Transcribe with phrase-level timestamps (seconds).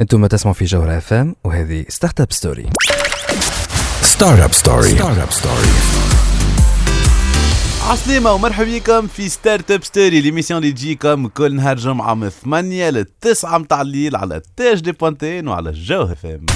[0.00, 2.66] أنتم تسمعوا في جوهرة FM وهذه Startup Story
[4.02, 5.68] Start Up Story Startup Story
[7.90, 13.04] عسلامة ومرحبا بكم في Startup Story l'émission اللي تجيكم كل نهار جمعة من 8 ل
[13.20, 16.46] 9 متاع الليل على تاج دي بونتين وعلى الجوهرة FM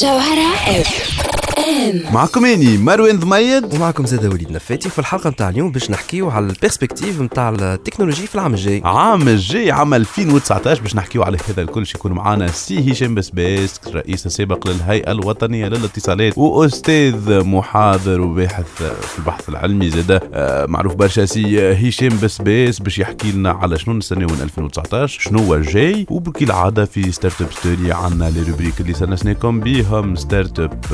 [0.00, 3.74] جوهرة FM معكم اني مروان ضميد.
[3.74, 8.26] ومعكم زاد وليد نفاتي في الحلقة نتاع اليوم باش نحكيو على ال perspectives نتاع التكنولوجي
[8.26, 8.82] في العام الجاي.
[8.84, 13.80] عام الجاي عام 2019 باش نحكيو على هذا الكل شي يكون معنا سي هشام بسباس
[13.94, 21.24] رئيس السابق للهيئة الوطنية للاتصالات وأستاذ محاضر وباحث في البحث العلمي زاد آه، معروف برشا
[21.24, 26.44] سي هشام بسباس باش يحكي لنا على شنو نستناو من 2019 شنو هو الجاي وكي
[26.44, 30.84] العادة في Startup Story عندنا les rubriques اللي سنسناكم بيهم Startup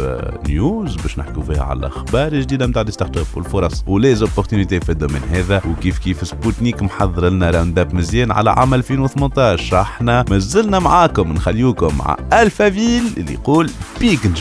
[0.48, 4.92] News باش نحكيو فيها على الأخبار الجديدة نتاع ال startup والفرص و les opportunités في
[4.92, 5.62] ال domaine هذا.
[5.70, 11.98] وكيف كيف سبوتنيك محضر لنا round up مزيان على عام 2018 إحنا مازلنا معاكم نخليوكم
[11.98, 13.70] مع الفافيل اللي يقول
[14.00, 14.34] بيك ان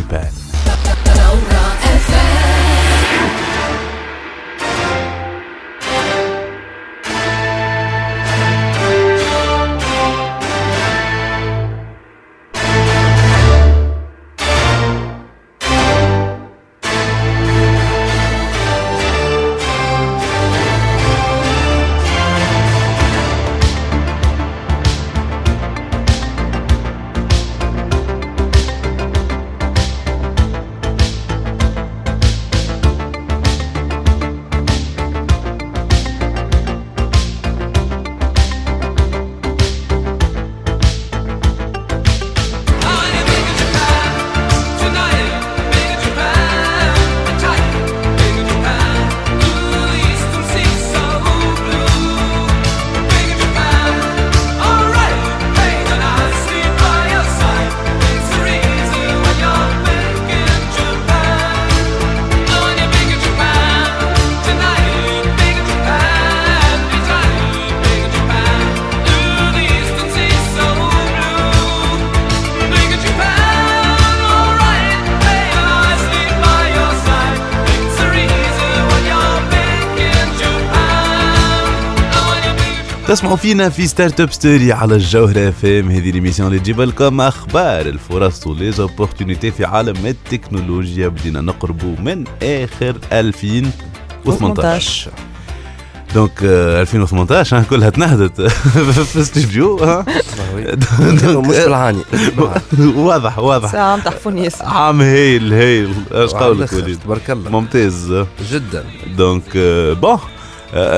[83.26, 88.48] تسمعوا فينا في Startup Story على الجوهرة FM هذه l'émission اللي تجيب لكم أخبار الفرص
[88.48, 91.08] و les opportunités في عالم التكنولوجيا.
[91.08, 95.12] بدينا نقربوا من آخر 2018
[96.16, 98.42] donc آه، 2018 ها، كلها تنهدت.
[98.42, 100.06] في الاستديو ها
[101.40, 102.02] مش بالعاني
[102.96, 103.72] واضح واضح.
[103.72, 105.94] ساعة متاع فونيس عام هايل هايل.
[106.12, 107.52] اش قولك وليد؟ تبارك الله.
[107.52, 108.26] ممتاز.
[108.52, 108.86] جدا.
[109.18, 110.20] donc bon آه،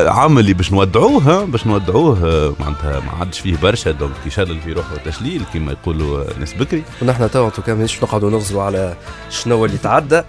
[0.08, 4.96] عام اللي باش نودعوه باش نودعوه معناتها ما عادش فيه برشا donc يشلل في روحه
[5.06, 6.84] تشليل كما يقولوا ناس بكري.
[7.02, 8.96] ونحن تو كان مش نقعدوا نغزروا على
[9.30, 10.22] شنو اللي تعدى؟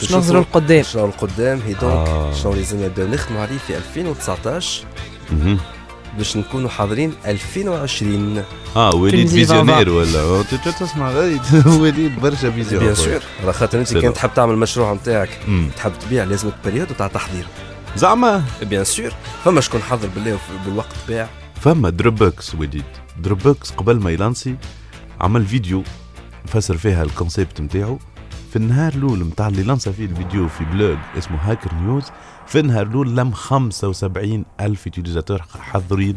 [0.00, 2.32] باش ننظروا لقدام شنو القدام هي donc آه.
[2.32, 4.84] شنو اللي لازمنا نبداو نخدموا عليه في 2019
[5.32, 5.58] مهم.
[6.18, 8.42] باش نكونوا حاضرين 2020
[8.76, 10.42] آه وليد visionnaire ولا؟
[10.80, 11.10] تسمع
[11.80, 12.20] وليد.
[12.22, 14.12] برشا vision bien sûr على خاطر أنت كان.
[14.12, 15.30] تحب تعمل المشروع نتاعك.
[15.76, 17.46] تحب تبيع لازمك période تاع تحضير.
[17.96, 18.44] زعما.
[18.62, 19.10] bien sûr
[19.44, 21.28] فما شكون حضر بالله بالوقت باع
[21.60, 22.84] فما Dropbox وليد.
[23.18, 24.56] Dropbox قبل ما يلانسي
[25.20, 25.82] عمل فيديو
[26.46, 27.98] فسر فيها ال concept نتاعو
[28.50, 32.04] في النهار الأول نتاع اللي لانسا فيه الفيديو في blog اسمه Hacker News
[32.46, 36.16] في النهار الأول لم 75 ألف utilisateurs حاضرين.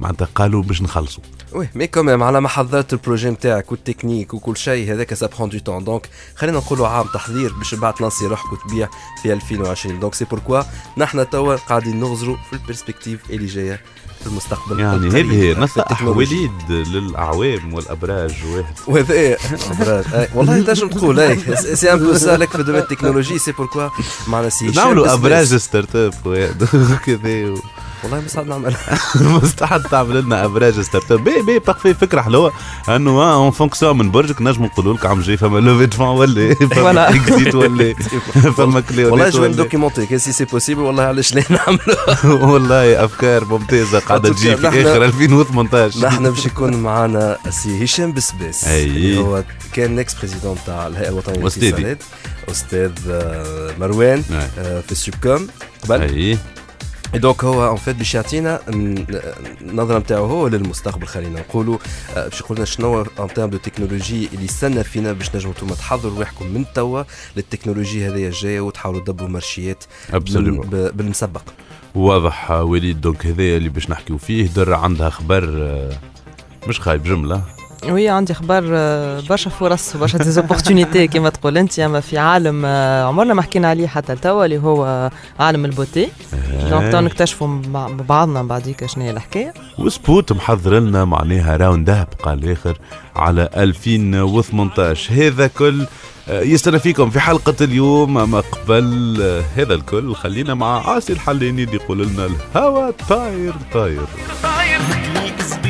[0.00, 1.22] معناتها قالوا باش نخلصوا.
[1.54, 5.26] oui mais quand même على ما حضرت ال projet نتاعك والتكنيك وكل شيء هذاك ça
[5.26, 8.88] prend du temps donc خلينا نقولوا عام تحضير باش بعد تلانسي روحك وتبيع
[9.22, 10.62] في 2020 donc c'est pourquoi
[10.98, 13.80] نحن توا قاعدين نغزروا في ال perspectives اللي جاية
[14.20, 14.80] في المستقبل.
[14.80, 16.02] يعني هذه نصائح.
[16.02, 18.74] وليد للأعوام والأبراج واحد.
[18.86, 19.36] وهذا
[19.70, 20.04] أبراج.
[20.14, 23.52] أي، والله تنجم تقول اي c'est un peu ça لك في domaine ال technologie c'est
[23.52, 23.88] pourquoi
[24.26, 25.12] معنا سي نعملوا.
[25.14, 26.64] أبراج startup واحد
[27.06, 27.54] كذا
[28.02, 28.74] والله مستعد نعمل
[29.42, 32.52] مستحيل تعمل لنا ابراج ستارت اب بي بي بارفي فكرة حلوة.
[32.88, 37.08] إنه اون فونكسيون من برجك نجم نقولوا لك عام جاي فما لوفي دفون ولا فما.
[37.10, 37.94] اكزيت ولا
[38.56, 43.44] فما كليونيت والله جو دوكيمونتي كان سي سي بوسيبل والله علاش لا نعملوا والله أفكار
[43.44, 48.64] ممتازة قاعدة تجي في آخر 2018 نحن باش يكون معنا السي هشام بسباس.
[48.64, 51.38] اللي هو كان إكس بريزيدون تاع الهيئة الوطنية.
[51.38, 52.02] للإتصالات.
[52.50, 54.22] أستاذ آه، مروان.
[54.58, 55.46] آه، في Sup'Com.
[55.84, 56.38] قبل.
[57.14, 61.78] donc هو en fait باش يعطينا النظره نتاعو هو للمستقبل خلينا نقولوا
[62.16, 66.18] باش يقول لنا شنو en termes de technologie اللي استنى فينا باش نجموا أنتم تحضروا
[66.18, 67.02] روحكم من توا
[67.36, 69.84] للتكنولوجيا هذه الجايه وتحاولوا تدبروا marchéيات
[70.94, 71.42] بالمسبق
[71.94, 75.68] واضح وليد donc هذايا اللي باش نحكيو فيه در عندها خبر
[76.68, 77.42] مش خايب جمله
[77.88, 82.62] oui عندي أخبار آه، برشا فرص وبرشا des opportunités كما تقول أنت أما في عالم
[82.64, 86.08] آه، عمرنا ما حكينا عليه حتى توا اللي هو عالم ال beauté.
[86.70, 89.54] donc تو نكتشفوا مع بعضنا بعديك شنو هي الحكاية.
[89.78, 92.78] و spot محضر لنا معناها round-up قال الآخر
[93.16, 95.86] على 2018 هذا كل
[96.28, 100.14] آه، يستنى فيكم في حلقة اليوم أما قبل هذا الكل.
[100.14, 103.52] خلينا مع عاصي الحليني اللي يقول لنا الهوا طاير.
[103.72, 104.06] طاير.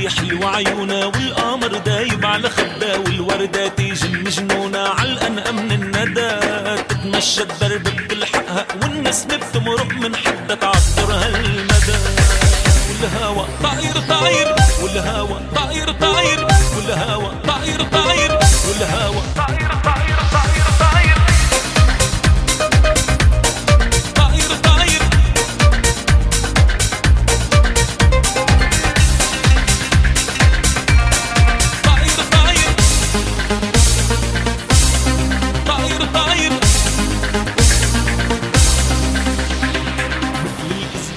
[0.02, 6.30] صبيح حلو عيونا والقمر دايب على خدة والوردة تيجي مجنونة علقان من الندى.
[6.88, 11.98] تتمشى الدرب بتلحقها والنسمة بتمرق من حدة تعطر هالمدى.
[12.88, 16.46] والهوا طاير طاير والهوا طاير طاير
[16.76, 18.38] والهوا طاير طاير
[18.68, 19.11] والهوا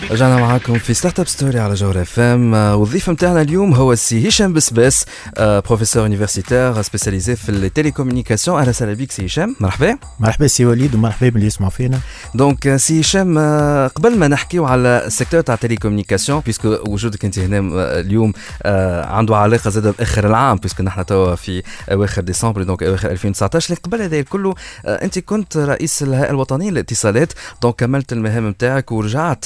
[0.12, 4.54] رجعنا معاكم في Startup Story على جوهر اف ام والضيف نتاعنا اليوم هو السي هشام
[4.54, 5.06] بسباس
[5.38, 9.56] آه، professeur universitaire spécialisé في les télécommunications أهلا وسهلا بك سي هشام.
[9.60, 9.98] مرحبا.
[10.20, 12.00] مرحبا سي وليد ومرحبا باللي يسمعوا فينا.
[12.36, 16.68] donc آه، سي هشام آه، قبل ما نحكيو على ال secteur تاع ال télécommunications puisque
[16.88, 21.64] وجودك انت هنا آه، اليوم آه، عنده علاقة زاد بآخر العام puisque نحن توا في
[21.92, 24.56] أواخر ديسمبر donc أواخر 2019 لكن قبل هذا كله
[24.86, 29.46] آه، انت كنت رئيس الهيئة الوطنية للاتصالات donc كملت المهام نتاعك ورجعت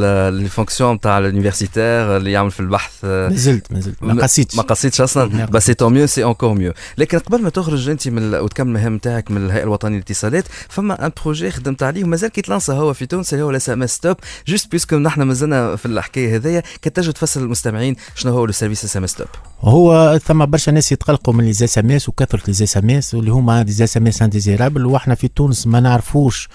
[0.00, 3.04] لل fonction تاع ال universitaire اللي يعمل في البحث.
[3.04, 4.02] ما زلت ما زلت.
[4.02, 4.56] ما قصيتش.
[4.56, 5.44] ما قصيتش أصلا.
[5.44, 8.94] بس c'est tant mieux c'est encore mieux لكن قبل ما تخرج أنت من وتكمل المهام
[8.94, 12.92] نتاعك من الهيئة الوطنية للاتصالات فما un projet خدمت عليه ومازال كي t lança هو
[12.92, 14.16] في تونس اللي هو ال SMS stop
[14.48, 19.10] juste puisque نحن مازلنا في الحكاية هذيا كتجد تفسر للمستمعين شنو هو ال service SMS
[19.10, 19.26] stop
[19.60, 24.22] هو ثم برشا ناس يتقلقوا من les SMS وكثرة les SMS واللي هما les SMS
[24.22, 26.48] indésirables وإحنا في تونس ما نعرفوش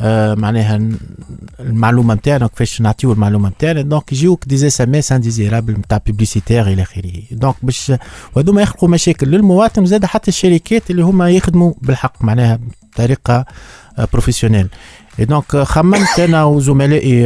[0.00, 0.80] آه معناها
[1.60, 7.12] المعلومة نتاعنا كيفاش نعطيو المعلومه نتاعنا donc يجيوك des SMS indésirables نتاع publicitaires إلى اخره
[7.30, 7.92] donc باش
[8.36, 12.58] وهذوما يخلقوا مشاكل للمواطن وزاد حتى الشركات اللي هما يخدموا بالحق معناها
[12.92, 13.44] بطريقه
[14.12, 14.68] professionnelle
[15.18, 17.22] et donc خممت أنا وزملائي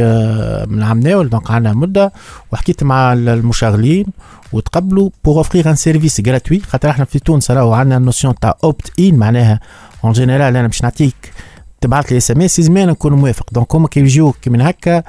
[0.65, 2.11] من عام ناول donc عندنا مده
[2.51, 4.05] وحكيت مع المشغلين
[4.53, 8.57] وتقبلوا pour offrir un service gratuit خاطر إحنا في تونس راهو عندنا ال notion تاع
[8.63, 9.59] opt-in معناها
[10.03, 11.33] en général أنا باش نعطيك
[11.81, 15.03] تبعث لي SMS لازم نكون موافق donc هما كي يجيوك من هكا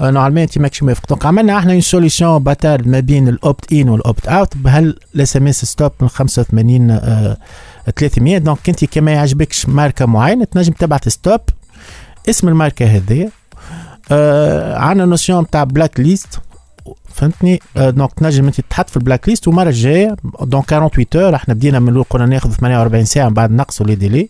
[0.00, 4.28] normalement انت ماكش موافق donc عملنا إحنا une solution باتال ما بين ال opt-in وال
[4.28, 7.36] opt-out بهال ال SMS stop من 85 آه،
[7.96, 11.40] 300 donc انت كما يعجبكش ماركه معينه تنجم تبعث stop
[12.28, 13.30] اسم الماركه هذه
[14.12, 16.38] آه عندنا notion تاع blacklist
[17.14, 21.54] فهمتني آه donc تنجم انت تحط في ال blacklist والمرة الجايه donc 48 heures إحنا
[21.54, 24.28] بدينا من الأول قلنا ناخذ 48 ساعه من بعد نقصوا les délais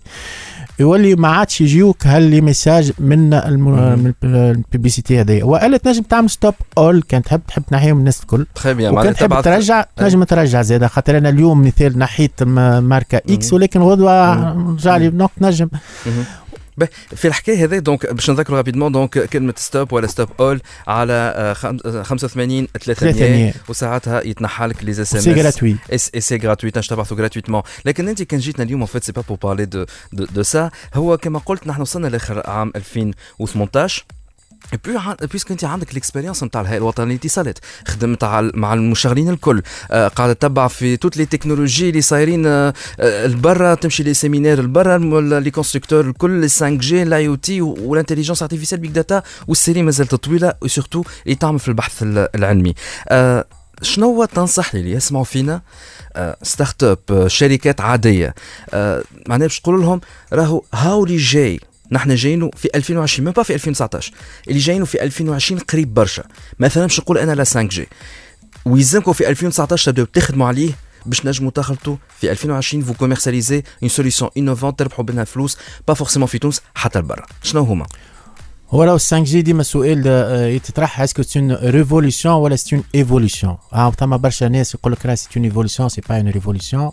[0.80, 3.64] يولي ما عادش يجيوك ها les messages من الم...
[3.98, 8.46] من ال publicité هذه والا تنجم تعمل stop all كان تحب تحب تنحيهم الناس الكل.
[8.54, 13.52] Très bien وكان تحب ترجع تنجم ترجع زيادة خاطر أنا اليوم مثال نحيت ماركة إكس
[13.52, 15.78] ولكن غدوة رجع لي تنجم به،
[17.16, 21.52] في الحكاية هذه donc باش نذكروا rapidement donc كلمة stop ولا stop all على آه،
[21.52, 26.70] خم- آه، 85 300 300 وساعتها يتنحى لك les SMS c'est gratuit et c'est gratuit
[26.72, 27.62] تنجم تبعثوا gratuitement.
[27.84, 29.86] لكن أنت كان جيتنا اليوم c'est pas pour parler de
[30.20, 30.70] de, de ça.
[30.94, 34.04] هو كما قلت نحن وصلنا لآخر عام 2018
[34.74, 37.58] Puis, puisque انت عندك ال expérience نتاع الهيئه الوطنيه للاتصالات
[37.88, 38.24] خدمت
[38.54, 39.62] مع المشغلين الكل.
[39.90, 44.98] آه قاعدة تتبع في toutes les technologies اللي صايرين لبرا تمشي les séminaires لبرا
[45.40, 50.54] les constructeurs الكل 5G ال IoT وال intelligence artificielle big data وال série مازالت طويلة
[50.62, 52.74] و surtout اللي تعمل في البحث ال- العلمي.
[53.08, 53.44] آه
[53.82, 55.62] شنو تنصح لي اللي يسمعوا فينا؟
[56.42, 58.34] start-up آه، شركات عادية.
[59.26, 60.00] معناها باش تقول لهم
[60.32, 61.60] راهو هاو اللي جاي.
[61.92, 64.12] نحن جايينو في 2020 même pas في 2019
[64.48, 66.24] اللي جايينو في 2020 قريب برشا.
[66.58, 67.88] مثلا باش نقول أنا لا 5G
[68.64, 70.72] ويلزمكم في 2019 تبدأو تخدموا عليه
[71.06, 76.28] باش نجموا تخلطوا في 2020 vous commercialisez une solution innovante تربحوا منها فلوس pas forcément
[76.28, 77.26] في تونس حتى لبرا.
[77.42, 77.86] شنو هما؟
[78.70, 82.84] هو راهو 5G ديما السؤال آه، يتطرح est-ce que c'est une révolution ولا c'est une
[82.94, 86.90] évolution آه ثما برشا ناس يقول لك راه c'est une évolution c'est pas une révolution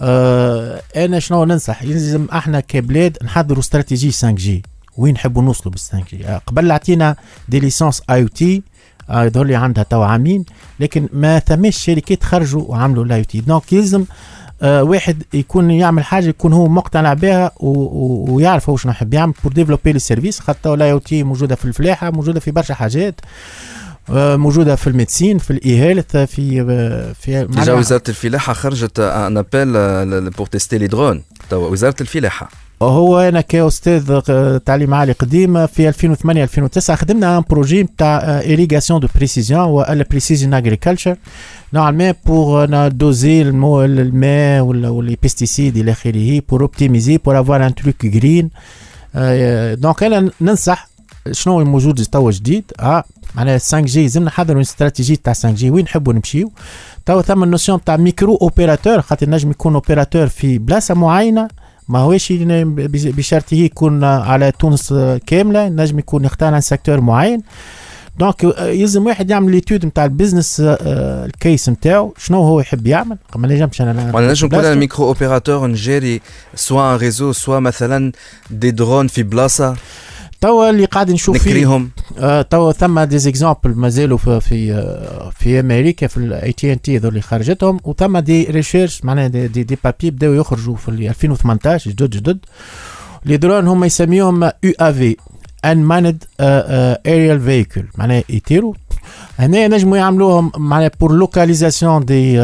[0.00, 4.62] أنا شنو ننصح؟ يلزم أحنا كبلاد نحضروا استراتيجي 5 جي
[4.96, 7.16] وين نحبوا نوصلوا بال 5G قبل عطينا
[7.48, 8.62] des licences IoT
[9.08, 10.44] هذول اللي عندها توا عامين
[10.80, 14.06] لكن ما ثماش شركات خرجوا وعملوا ال IoT donc يلزم آه
[14.62, 19.14] واحد يكون يعمل حاجة يكون هو مقتنع بها و- و- ويعرف هو شنو يحب.
[19.14, 23.20] يعمل pour développer les services خاطر ال IoT موجودة في الفلاحة موجودة في برشا حاجات.
[24.10, 29.00] آه، موجودة في ال médecine في ال e-health في آه، في déjà وزارة الفلاحة خرجت
[29.00, 32.48] un appel pour tester les drones توا وزارة الفلاحة.
[32.82, 39.00] هو أنا كأستاذ آه، تعليم عالي قديم في 2008 2009 خدمنا un projet نتاع irrigation
[39.00, 41.16] de précision ولا precision agriculture
[41.72, 47.66] نوعا pour doser المو- الماء ولا و les pesticides إلى اخره pour optimiser pour avoir
[47.66, 48.50] un truc green
[49.74, 50.88] donc أنا ننصح
[51.32, 53.04] شنو موجود توا جديد؟ آه
[53.34, 56.52] معناها 5G لازمنا نحضروا استراتيجيه تاع 5G وين نحبوا نمشيو؟
[57.06, 61.48] توا ثم ال notion تاع micro opérateur خاطر نجم يكون opérateur في بلاصة معينة
[61.88, 64.94] ما هوش بشرطه يكون على تونس
[65.26, 67.42] كاملة نجم يكون يختار un secteur معين.
[68.18, 72.86] donc آه، يلزم واحد يعمل l'étude نتاع ال business ال case نتاعو شنو هو يحب
[72.86, 74.74] يعمل؟ ما نجمش أنا وأنا نجم نقول أنا.
[74.74, 76.20] micro opérateur نجاري
[76.54, 78.12] soit un réseau soit مثلا
[78.50, 79.76] des drones في بلاصة.
[80.40, 81.90] توا اللي قاعد نشوف فيه نكريهم.
[82.18, 86.80] آه، توا ثم des exemples مازالوا في في, آه، في أمريكا في الاي تي ان
[86.82, 91.08] تي اللي خرجتهم وثم des recherches معناها دي, دي, دي بابي بداوا يخرجوا في ال
[91.08, 92.38] 2018 جدد جدد.
[93.24, 98.74] les drones هم يسميهم UA unmanned aerial vehicle معناها يطيروا.
[99.38, 102.40] هنا نجموا يعملوهم معناها pour localisation des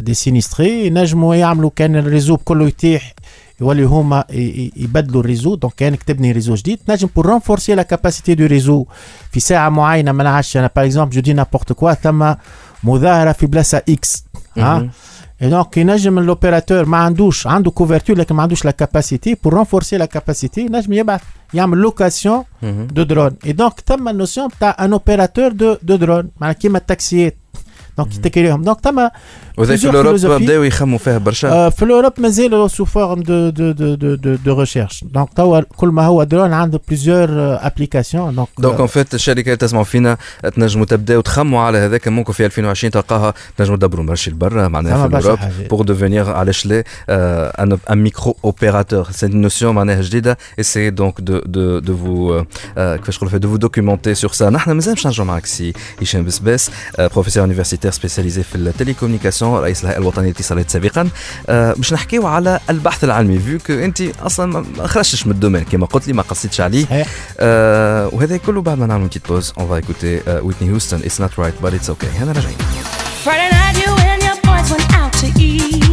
[0.00, 3.14] des sinistrés نجموا يعملوا كان ال réseau كله يتيح
[3.60, 4.24] يولي هما
[4.76, 5.54] يبدلوا ال réseau.
[5.54, 6.78] donc كانك تبني réseau جديد.
[6.86, 8.86] تنجم pour renforcer la capacité de réseau
[9.32, 10.56] في ساعة معينة ما نعرفش.
[10.56, 12.34] أنا par exemple je dis n'importe quoi ثم
[12.84, 14.24] مظاهرة في بلاصة X
[14.58, 14.88] ها.
[15.42, 19.54] Et donc, ينجم ال opérateur ما عندوش عنده couverture لكن ما عندوش la capacité pour
[19.54, 21.20] renforcer la capacité نجم يبعث
[21.54, 22.86] يعمل location مهم.
[22.86, 26.78] دو درون اي دونك ثم ال notion تاع un opérateur de de drones معناها كيما
[26.78, 27.36] التاكسيات
[27.98, 29.08] donc يتكلهم donc ثم
[29.56, 30.42] وذا في plusieurs l'Europe philosophies.
[30.42, 31.48] بداو يخموا فيها برشا.
[31.48, 35.60] آه، في l'Europe مازال sous forme de de de de de, de recherche donc توا
[35.76, 37.28] كل ما هو درون عنده بليزيور
[37.66, 40.16] ابليكاسيون دونك دونك اون فيت الشركة اللي تسمعوا فينا
[40.56, 45.02] تنجموا تبداو تخموا على هذاك ممكن في 2020 تلقاها تنجموا تدبروا marché لبرا معناها فما
[45.06, 45.38] في برشا l'Europe.
[45.38, 45.74] حاجات.
[45.74, 50.38] pour devenir علاش لا un un micro opérateur c'est une notion معناها جديدة.
[50.60, 52.44] Essayez donc de de de vous euh,
[52.78, 54.42] euh, كيفاش نقولوا de vous documenter sur ça.
[54.42, 55.72] نحن مازال باش نرجعوا معك سي
[56.02, 58.54] هشام بسباس professeur universitaire spécialisé في
[59.46, 61.08] ال télécommunications رئيس الهيئة الوطنية للاتصالات سابقا.
[61.48, 64.46] آه، باش نحكيو على البحث العلمي vu que أنت أصلا
[64.78, 66.84] ما- خرجتش من ال domaine كما قلت لي ما قصيتش عليه.
[66.84, 67.06] صحيح.
[67.38, 71.30] آه، وهذا كله بعد ما نعملوا petite pause on va écouter Whitney Houston It's Not
[71.38, 72.56] Right But It's Okay هنا راجعين.
[73.24, 75.85] Friday night, you and your boys went out to eat.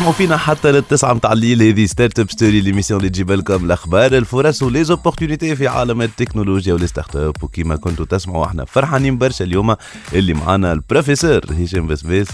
[0.00, 1.62] تسمعوا فينا حتى للتسعة متاع الليل.
[1.62, 6.72] هذه Startup Story l'émission اللي تجيب لكم الأخبار الفرص و les opportunités في عالم التكنولوجيا
[6.72, 7.42] وال startup.
[7.42, 9.76] وكيما كنتوا تسمعوا إحنا فرحانين برشا اليوم.
[10.12, 12.28] اللي معانا البروفيسور هشام بسباس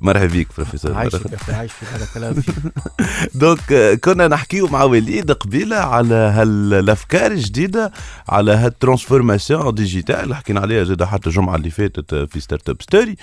[0.00, 0.94] مرحبا بيك بروفيسور.
[0.94, 2.34] عايش في عايش هذا الكلام.
[3.40, 7.92] donc آه، كنا نحكيو مع وليد قبيلة على هالأفكار الجديدة
[8.28, 13.16] على هال transformation digitale حكينا عليها زاد حتى الجمعة اللي فاتت في Startup Story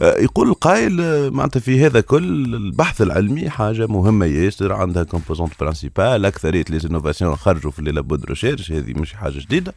[0.00, 6.26] يقول القائل آه، معناتها في هذا كل البحث العلمي حاجة مهمة ياسر عندها composante principale
[6.26, 9.74] أكثرية les innovations خرجوا في les labos de recherche هذه مش حاجة جديدة.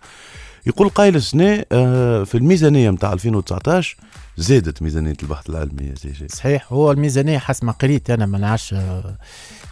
[0.66, 3.98] يقول قائل السنة آه، في الميزانية نتاع 2019
[4.38, 6.28] زادت ميزانية البحث العلمي يا سي شي.
[6.28, 9.16] صحيح هو الميزانية حسب ما قريت أنا ما نعرفش آه،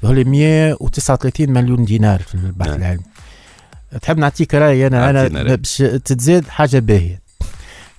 [0.06, 2.78] هو 139 مليون دينار في البحث نعم.
[2.80, 3.04] العلمي.
[4.02, 5.56] تحب نعطيك رأي أنا؟ أنا.
[5.56, 7.22] باش تتزاد حاجة باهية.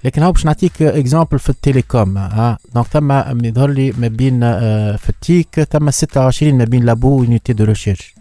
[0.05, 3.13] لكن هو باش نعطيك exemple في ال télécom ها donc ثم
[3.45, 7.53] يظهر لي ما بين آه، في ال TIC ثم 26 ما بين labo و unité
[7.53, 8.15] de recherche.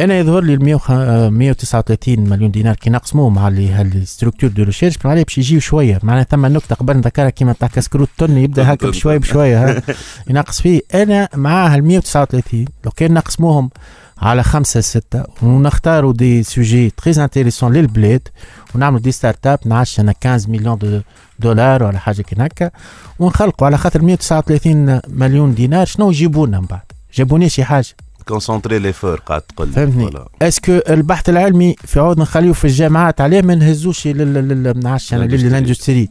[0.00, 4.50] أنا يظهر لي ال 100 وخ- آه، 139 مليون دينار كي نقسموهم على هال structures
[4.50, 5.98] de recherche معناها باش يجيو شوية.
[6.02, 9.82] معناها ثم نكته قبل نذكرها كيما تاع كسكروت تن يبدأ هكا بشوية بشوية ها.
[10.30, 10.80] ينقص فيه.
[10.94, 13.70] أنا مع هال 139 لو كان نقسموهم
[14.18, 18.28] على خمسة ستة ونختاروا des sujets très intéressants للبلاد
[18.74, 21.00] ونعملوا des startups نعرفش أنا 15 مليون de
[21.38, 22.70] dollars ولا حاجة كي هكا
[23.18, 26.80] ونخلقوا على خاطر 139 مليون دينار شنو يجيبوا لنا من بعد؟
[27.14, 27.86] جابوني شي حاجة.
[28.28, 30.24] concentrer l'effort قاعد تقول فهمتني.
[30.42, 34.80] est-ce que البحث العلمي في عود نخليه في الجامعات عليه ما نهزوش لل لل- ما
[34.82, 35.48] نعرفش أنا l'industrie.
[35.48, 36.08] ل l'industrie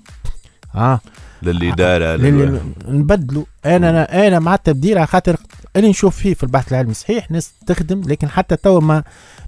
[0.76, 1.00] آه
[1.44, 2.60] للاداره لل...
[2.88, 5.36] نبدلوا أنا أنا أنا مع التبديل على خاطر
[5.76, 6.94] اللي نشوف فيه في البحث العلمي.
[6.94, 9.04] صحيح ناس تخدم لكن حتى توا ما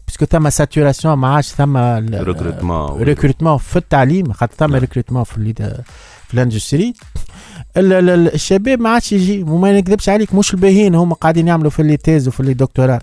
[0.07, 4.79] parce que ثم saturation ما عادش ثم recrutement recrutement في التعليم خاطر ثم نعم.
[4.79, 5.37] recrutement في
[6.31, 6.93] في ال industrie.
[7.77, 11.69] ال- ال- ال- الشباب ما عادش يجي وما نكذبش عليك مش الباهين هم قاعدين يعملوا
[11.71, 13.01] في les thèses وفي les دكتوراه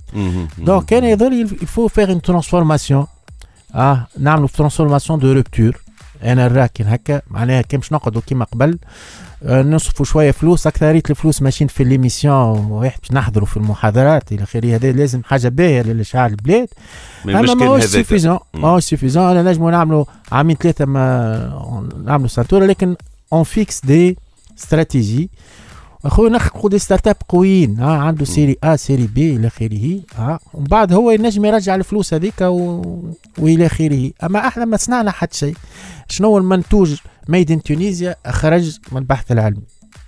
[0.59, 3.07] donc كان يظل il faut faire une transformation
[3.75, 5.77] آه نعملوا transformation de rupture
[6.25, 8.79] أنا الراكن هكا معناها كان باش نقعدوا كيما قبل.
[9.43, 14.33] آه، نصرفوا شوية فلوس اكثريه الفلوس ماشيين في les missions واحد باش نحضروا في المحاضرات.
[14.33, 16.69] إلى آخره هذا لازم حاجة باهية للإشعاع البلاد.
[17.25, 17.83] ما اما مش ماهوش
[18.55, 18.61] مم.
[18.63, 22.97] ماهوش suffisant أنا نجموا نعملوا عامين ثلاثة ما نعملوا سنتوره لكن
[23.33, 24.17] on fixe des
[24.59, 25.31] stratégies
[26.05, 30.39] اخويا نخلقوا des startups قويين ها عنده série A série B إلى آخره ها.
[30.55, 32.83] ومن بعد هو ينجم يرجع الفلوس هذيك و...
[33.39, 34.11] وإلى آخره.
[34.25, 35.55] أما إحنا ما صنعنا حتى شيء.
[36.09, 36.97] شنو المنتوج
[37.29, 39.63] made in Tunisia خرج من البحث العلمي.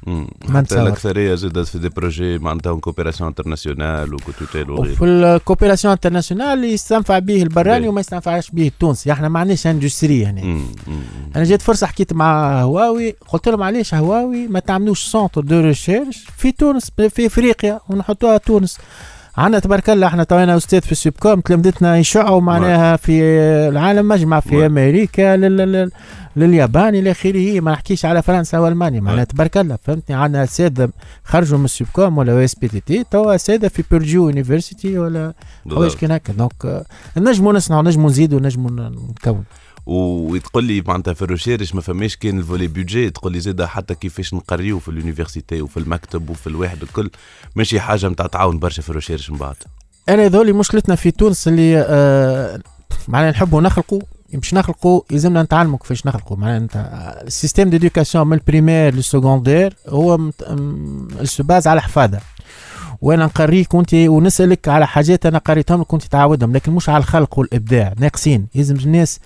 [0.07, 0.83] ما حتى.
[0.83, 6.65] الأكثرية زادت في des projets معناتها coopération internationale و cotutelle وغيره وفي ال coopération internationale
[6.65, 7.89] يستنفع به البراني.
[7.89, 10.65] وما يستنفعش به التونسي إحنا ما عندناش industry هنا مم.
[10.87, 11.01] مم.
[11.37, 16.25] أنا جات فرصة حكيت مع هواوي قلت لهم علاش هواوي ما تعملوش centre de recherche
[16.37, 18.79] في تونس في إفريقيا ونحطوها تونس
[19.37, 23.23] عندنا تبارك الله إحنا تو أنا أستاذ في السوبكوم تلامذتنا يشعوا معناها في
[23.69, 24.67] العالم مجمع في.
[24.67, 25.57] أمريكا لل...
[25.57, 25.91] لل...
[26.37, 29.25] لليابان إلى آخره ما نحكيش على فرنسا والمانيا معناها.
[29.25, 30.91] تبارك الله فهمتني عندنا اساتذه
[31.25, 35.33] خرجوا من السوبكوم ولا إس بي تي تي توا اساتذه في بيرجيو يونيفرسيتي ولا
[35.71, 35.95] حوايج.
[35.95, 39.45] كان هكا دونك نجموا نصنعوا نجموا نزيدوا نجموا نكون
[39.91, 44.35] وتقول لي معناتها في الريشيرش ما فماش كان الفولي بيدجي تقول لي زاد حتى كيفاش
[44.35, 47.11] نقريو في اليونيفرسيتي وفي المكتب وفي الواحد الكل
[47.57, 49.57] ماشي حاجة نتاع تعاون برشا في الريشيرش من بعد.
[50.09, 52.61] أنا ذولي مشكلتنا في تونس اللي آه
[53.09, 54.01] معناها نحبوا نخلقوا
[54.33, 60.31] باش نخلقوا يلزمنا نتعلموا كيفاش نخلقوا معناها السيستيم ديدوكاسيون من البريمير للسكوندير هو
[61.21, 62.21] ال se base على حفاظة.
[63.01, 67.95] وأنا نقريك وانت ونسألك على حاجات أنا قريتهم لك تعاودهم لكن مش على الخلق والإبداع.
[67.99, 68.47] ناقصين.
[68.55, 69.21] يلزم الناس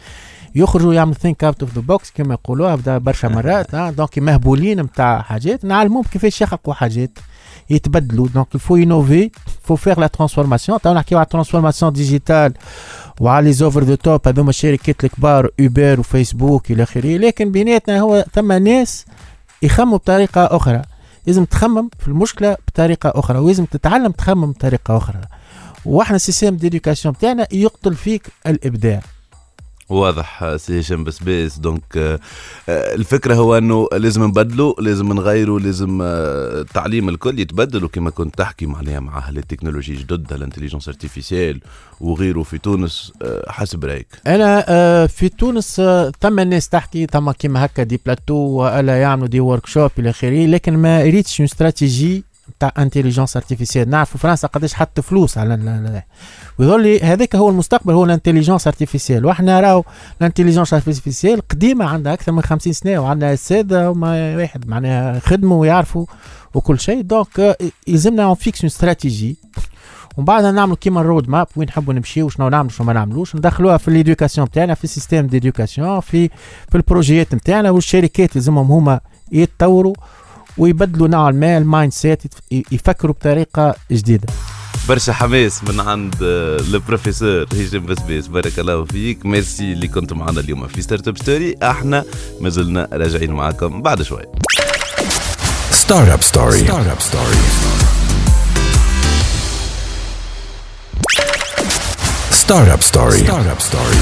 [0.54, 5.22] يخرجوا يعملوا think out of the box كما يقولوها بدا برشا مرات donc مهبولين نتاع
[5.22, 5.64] حاجات.
[5.64, 7.18] نعلموهم كيفاش يخلقوا حاجات
[7.70, 9.30] يتبدلوا donc il faut innover
[9.62, 12.54] faut faire la transformation تو نحكيو على ال transformation digitale
[13.20, 17.16] وعلى لي زوفر دو توب هذوما الشركات الكبار اوبر وفيسبوك إلى آخره.
[17.16, 19.06] لكن بيناتنا هو ثم ناس
[19.62, 20.82] يخمموا بطريقة أخرى.
[21.26, 25.20] لازم تخمم في المشكلة بطريقة أخرى ولازم تتعلم تخمم بطريقة أخرى.
[25.84, 29.00] وإحنا ال système d'éducation بتاعنا يقتل فيك الإبداع.
[29.88, 32.20] واضح سي هشام بسباس donc آه،
[32.68, 38.34] آه، الفكرة هو إنه لازم نبدلوا لازم نغيروا لازم آه، التعليم الكل يتبدل وكما كنت
[38.38, 41.60] تحكي معناها مع ال technologies جدد ال intelligence artificielle
[42.00, 47.30] وغيره في تونس آه، حسب رأيك؟ أنا آه، في تونس آه، ثم الناس تحكي ثم
[47.30, 52.24] كيما هكا des plateaux وألا يعملوا des workshops إلى آخره لكن ما ريتش استراتيجي
[52.60, 56.02] تاع intelligence artificielle نعرف في فرنسا قداش حط فلوس على
[56.58, 59.84] ويظل لي هذاك هو المستقبل هو ال intelligence artificielle وإحنا راهو
[60.20, 65.60] ال intelligence artificielle قديمة عندها أكثر من 50 سنة وعندنا اساتذه وما واحد معناها خدموا
[65.60, 66.06] ويعرفوا
[66.54, 67.00] وكل شيء.
[67.00, 67.56] donc
[67.88, 69.36] يلزمنا on fixe stratégie
[70.16, 73.36] ومن بعد نعملوا كيما ال road map وين نحبوا نمشيو شنو نعملوا شنو ما نعملوش.
[73.36, 76.28] ندخلوها في l'éducation تاعنا في ال système d'éducation في
[76.68, 79.00] في ال projet ات نتاعنا والشركات لازمهم هما
[79.32, 79.94] يتطوروا
[80.58, 84.26] ويبدلوا نوعا ما ال mindset يفكروا بطريقة جديدة.
[84.88, 90.40] برشا حماس من عند آه، البروفيسور هشام بسباس بارك الله فيك ميرسي اللي كنت معنا
[90.40, 92.04] اليوم في Startup Story إحنا
[92.40, 94.22] مازلنا راجعين معاكم بعد شوي
[95.84, 96.60] Startup Story.
[96.70, 97.38] Startup Story.
[102.42, 103.20] Startup Story.
[103.26, 103.98] Startup Story.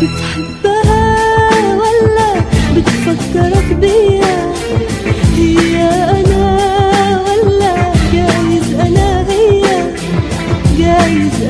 [0.00, 2.40] بتحبها ولا
[2.76, 4.03] بتفكرك بيا
[11.04, 11.43] crazy.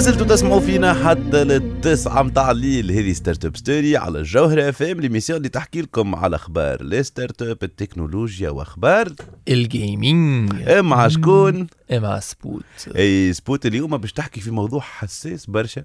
[0.00, 2.90] ما زلتوا تسمعوا فينا حتى للتسعة متاع الليل.
[2.90, 7.56] هذه Startup Story على الجوهرة اف ام l'émission اللي تحكي لكم على أخبار les startups
[7.62, 9.12] التكنولوجيا وأخبار
[9.48, 12.64] ال gaming مع شكون؟ مع سبوت.
[12.96, 15.84] اي سبوت اليوم باش تحكي في موضوع حساس برشا.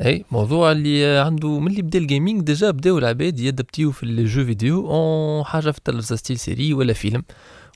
[0.00, 3.92] اي موضوع اللي عنده من اللي بدأ ال gaming déjà بداو العباد ي adapter يو
[3.92, 7.22] في ال jeux vidéo en حاجة في التلفزه style série ولا فيلم.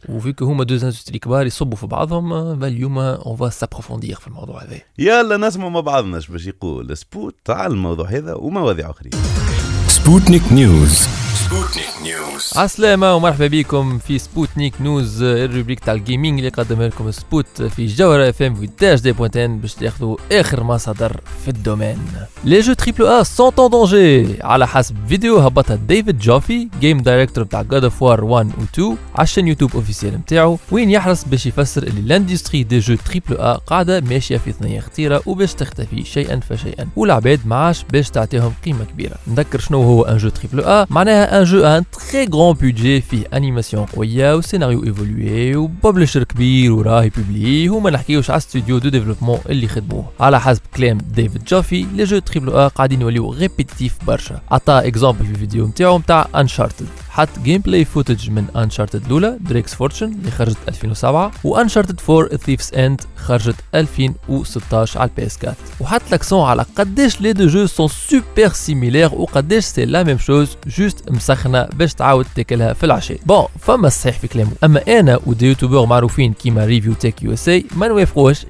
[0.08, 2.32] وفيك هما دوز industries كبار يصبوا في بعضهم
[2.64, 4.80] اليوم on va s'approfondir في الموضوع هذا.
[4.98, 9.12] يلا نسمع مع بعضنا باش يقول سبوت على الموضوع هذا ومواضيع أخرين.
[9.88, 11.08] سبوتنيك نيوز.
[11.52, 16.88] سبوتنيك نيوز عسلامة ومرحبا بكم في سبوتنيك news ال rubrique تاع ال gaming اللي قدمها
[16.88, 21.54] لكم سبوت في جوهرة اف ام دي بوانتين باش تاخذوا آخر ما صدر في ال
[21.54, 21.98] domaine.
[22.44, 27.44] les jeux triple A sont en danger على حسب فيديو هبطها ديفيد جوفي game director
[27.44, 31.24] بتاع God of War 1 و 2 على ال chaîne YouTube officielle نتاعو وين يحرص
[31.24, 36.04] باش يفسر اللي l'industrie des jeux triple A قاعدة ماشية في ثنيه خطيرة وباش تختفي
[36.04, 36.88] شيئا فشيئا.
[36.96, 39.16] والعباد معاش باش تعطيهم قيمة كبيرة.
[39.28, 43.24] نذكر شنو هو un jeu triple A معناها un jeu un très grand budget فيه
[43.34, 48.88] animation قويه وسيناريو évolué و publisher كبير وراه ي publier وما نحكيوش على studio de
[48.88, 53.94] développement اللي خدموه على حسب كلام ديفيد جوفي les jeux triple A قاعدين يوليو répétitifs
[54.06, 59.74] برشا عطا exemple في الفيديو نتاعو نتاع Uncharted حط gameplay footage من Uncharted الاولى Drake's
[59.74, 65.56] Fortune اللي خرجت 2007 و Uncharted 4 Thief's End خرجت 2016 على ال PS 4
[65.80, 70.56] وحط l'accent على قداش les deux jeux sont super similaires وقداش c'est la même chose
[70.78, 73.18] juste مسخنه باش تعاود تاكلها في العشاء.
[73.26, 77.32] bon فما الصحيح في كلامه أما أنا و des YouTubers معروفين كيما ريفيو تك يو
[77.32, 78.46] اس اي ما نوافقوش 100%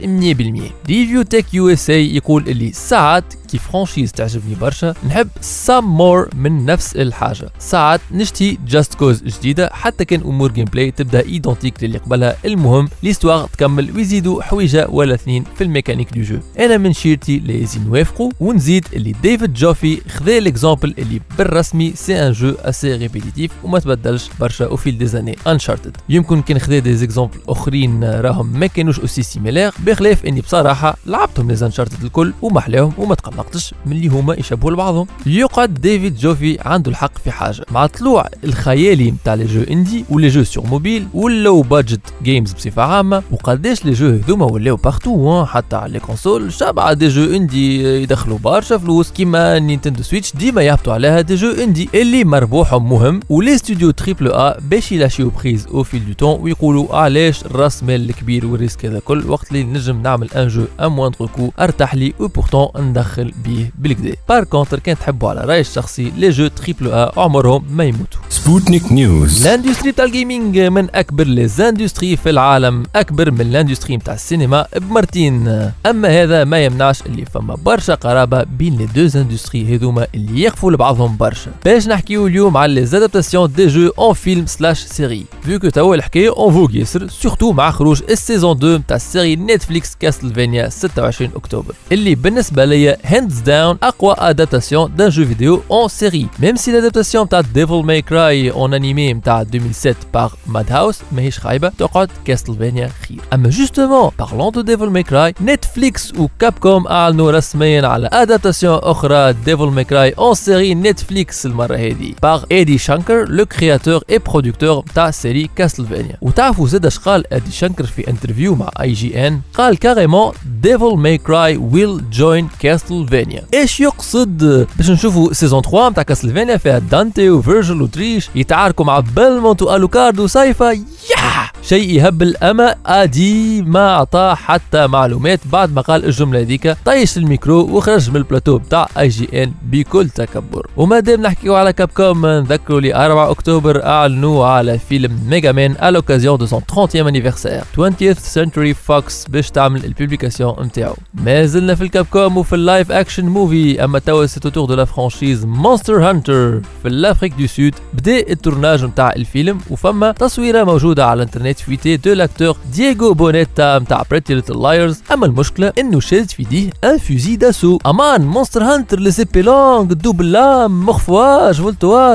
[0.89, 6.29] ريفيو تك يو اس اي يقول اللي ساعات كي franchise تعجبني برشا نحب some more
[6.35, 7.51] من نفس الحاجة.
[7.59, 12.37] ساعات نشتي Just Cause جديدة حتى كان أمور gameplay تبدأ identique للي قبلها.
[12.45, 17.39] المهم l'histoire تكمل ويزيدوا حويجة ولا اثنين في ال mécanique de jeu أنا من شيرتي
[17.39, 23.51] لازم نوافقوا ونزيد اللي ديفيد جوفي خذا l'exemple اللي بالرسمي c'est un jeu assez répétitif
[23.65, 28.59] وما تبدلش برشا au fil des années Uncharted يمكن كان خذا des exemples اخرين راهم
[28.61, 33.75] ما كانوش aussi similaires بخلاف اني بصراحه لعبتهم les Uncharted الكل وما حلاهم وما تقلقتش
[33.87, 39.11] من اللي هما يشبهوا لبعضهم يقعد ديفيد جوفي عنده الحق في حاجة مع طلوع الخيالي
[39.11, 43.23] نتاع les jeux indés و les jeux sur mobile وال low budget games بصفه عامه
[43.31, 48.39] وقداش les jeux هذوما ولاو partout حتى على les consoles شبعة des jeux indés يدخلوا
[48.39, 53.36] برشا فلوس كيما Nintendo Switch ديما يهبطوا عليها des jeux indés اللي مربوحهم مهم و
[53.36, 58.11] les studios triple A باش يلاشيو prise au fil du temps ويقولوا علاش الراس مال
[58.11, 61.95] الكبير وال risque هذا كل وقت اللي نجم نعمل un jeu à moindre coût أرتاح
[61.95, 64.15] لي و pourtant ندخل بيه بالكدا.
[64.29, 68.21] par contre كان تحبوا على رأيي الشخصي les jeux triple A عمرهم ما يموتوا.
[68.29, 73.41] سبوتنيك نيوز ال industry تاع ال gaming من أكبر les industries في العالم أكبر من
[73.41, 75.49] ال industry نتاع السينما بمرتين.
[75.87, 80.73] أما هذا ما يمنعش اللي فما برشا قرابة بين les deux industries هذوما اللي يقفوا
[80.73, 81.51] لبعضهم برشا.
[81.65, 85.95] باش نحكيو اليوم على les adaptations des jeux en film slash série vu que توا
[85.95, 90.69] الحكاية en vogue ياسر surtout مع خروج ال saison 2 نتاع ال série Netflix Castlevania
[90.69, 96.57] 26 اكتوبر اللي بالنسبة ليا hands down اقوى adaptation d'un jeu vidéo en série même
[96.57, 102.09] si l'adaptation تاع Devil May Cry en animé نتاع 2007 par Madhouse ماهيش خايبه تقعد
[102.25, 108.09] Castlevania خير اما justement parlons de Devil May Cry Netflix و Capcom اعلنوا رسميا على
[108.13, 114.03] adaptation أخرى Devil May Cry en série Netflix المره هذه par ايدي شانكر le créateur
[114.11, 119.41] et producteur تاع série Castlevania وتعرفوا زاد اش قال ايدي شانكر في interview مع IGN
[119.55, 126.03] قال carrément Devil May Cry will join Castlevania إيش يقصد باش نشوفوا saison 3 نتاع
[126.03, 133.63] Castlevania فيها دانتي وفيرجل وتريش يتعاركوا مع بلمونت والوكارد وسايفا يا شيء يهبل اما ادي
[133.63, 138.89] ما اعطى حتى معلومات بعد ما قال الجمله هذيك طيش الميكرو وخرج من البلاتو بتاع
[138.99, 141.89] IGN بكل تكبر وما دام نحكيو على كاب
[142.23, 147.07] كوم نذكروا لي 4 اكتوبر اعلنوا على فيلم ميجا مان à l'occasion de son 30e
[147.07, 147.65] anniversaire.
[147.77, 153.25] 20th Century Fox باش تعمل البوبليكاسيون نتاعو ما زلنا في الكاب كوم وفي اللايف اكشن
[153.25, 158.19] موفي اما توا سي توتور دو لا فرانشيز مونستر هانتر في الافريك دو سود بدا
[158.19, 164.35] التورناج نتاع الفيلم وفما تصويره موجوده على الانترنت فيتي دو لاكتور دييغو بونيتا نتاع بريتي
[164.35, 169.11] ليتل لايرز اما المشكلة انه شاد في يديه ان فوزي داسو أمان مونستر هانتر لي
[169.11, 172.12] زيبي لونغ دوبل لام مخفواج فولتواج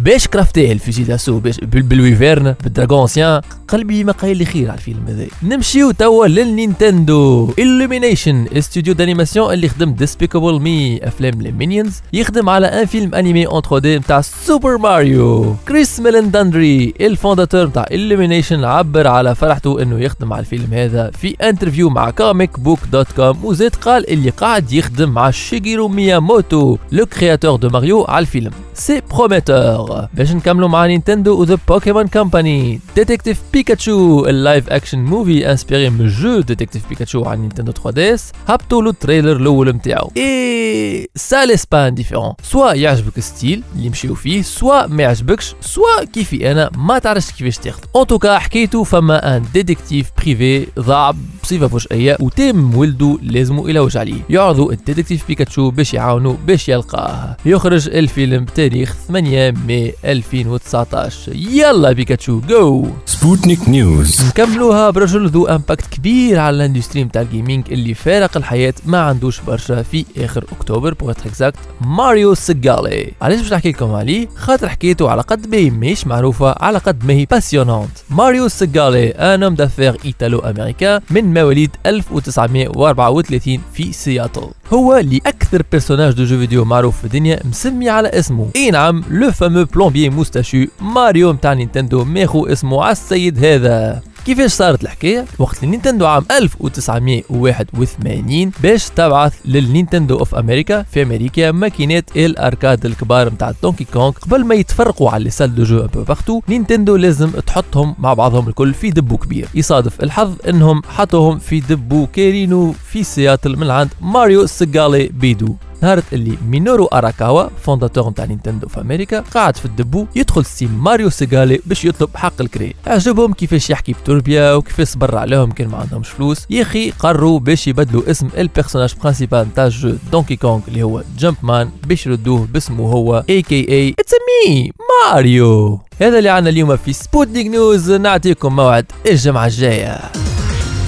[0.00, 4.78] باش كرافتيه الفوزي داسو باش بال- بالويفيرن بالدراغون انسيان قلبي ما قايل لي خير على
[4.78, 5.26] الفيلم هذا.
[5.42, 7.52] نمشيو توا للنينتندو.
[7.52, 13.62] Illumination استوديو دانيماسيون اللي خدم ديسبيكابل مي أفلام لي يخدم على أن فيلم أنيمي اون
[13.62, 20.32] 3 دي نتاع سوبر ماريو كريس ميلنداندري الفونداتور نتاع illumination عبر على فرحته إنه يخدم
[20.32, 25.08] على الفيلم هذا في انترفيو مع كوميك بوك دوت كوم وزاد قال اللي قاعد يخدم
[25.08, 28.50] مع شيجيرو مياموتو لو كرياتور دو ماريو على الفيلم.
[28.78, 34.98] c'est prometteur باش نكملوا مع Nintendo و The Pokémon Company Detective Pikachu ال live action
[34.98, 40.10] movie inspiré من jeu Detective Pikachu على Nintendo 3DS هبطوا له ال trailer الأول نتاعو
[40.16, 46.04] et ça laisse pas indifférent soit يعجبك style اللي يمشيو فيه soit ما يعجبكش soit
[46.04, 51.14] كيفي أنا ما تعرفش كيفاش تاخذ en tout cas حكيتو فما un détective privé ضاع
[51.42, 56.68] بصفه فجائيه وتم ولده لازمو إلى وجه عليه يعرضوا ال Detective Pikachu باش يعاونوا باش
[56.68, 64.20] يلقاه يخرج الفيلم بتاريخ 8 ماي 2019 يلا Pikachu go سبوتنيك نيوز.
[64.28, 69.00] نكملوها برجل ذو impact كبير على ال industry نتاع ال gaming اللي فارق الحياة ما
[69.00, 73.12] عندوش برشا في آخر أكتوبر pour exact ماريو سيجالي.
[73.22, 77.04] علاش باش نحكي لكم عليه؟ خاطر حكيته على قد ما هي ماهيش معروفة على قد
[77.04, 84.96] ما هي passionnante ماريو سيجالي un homme d'affaires italo-américain من مواليد 1934 في سياتل هو
[84.96, 88.48] اللي أكثر personnage de jeu vidéo معروف في الدنيا مسمي على اسمه.
[88.58, 94.02] اي نعم le fameux plombier moustachu Mario متاع Nintendo ماخو اسمه على السيد هذا.
[94.26, 101.52] كيفاش صارت الحكاية؟ وقت Nintendo عام 1981 باش تبعث لل Nintendo of America في أمريكا
[101.52, 106.02] ماكينات ال arcade الكبار نتاع Donkey Kong قبل ما يتفرقوا على salles de jeux un
[106.02, 109.48] peu partout Nintendo لازم تحطهم مع بعضهم الكل في dépôt كبير.
[109.54, 115.56] يصادف الحظ إنهم حطوهم في dépôt كارينو في سياتل من عند ماريو سيجالي بيدو.
[115.82, 120.84] نهار اللي مينورو أراكاوا fondateur نتاع Nintendo في أمريكا قاعد في ال dépôt يدخل ستيم
[120.84, 122.74] ماريو سيجالي باش يطلب حق الكري.
[122.86, 126.38] عجبهم كيفاش يحكي بتربيا وكيفاش صبر عليهم كان ما عندهمش فلوس.
[126.50, 130.82] يا أخي قرروا باش يبدلوا اسم ال personnage principal نتاع ال jeu Donkey Kong اللي
[130.82, 134.72] هو Jumpman باش يردوه باسمه هو اي كي اي it's me
[135.12, 135.80] ماريو.
[136.00, 140.00] هذا اللي عنا اليوم في سبوتنيك نيوز نعطيكم موعد الجمعة الجاية.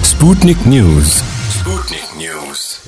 [0.03, 2.10] سبوتنيك نيوز سبوتنيك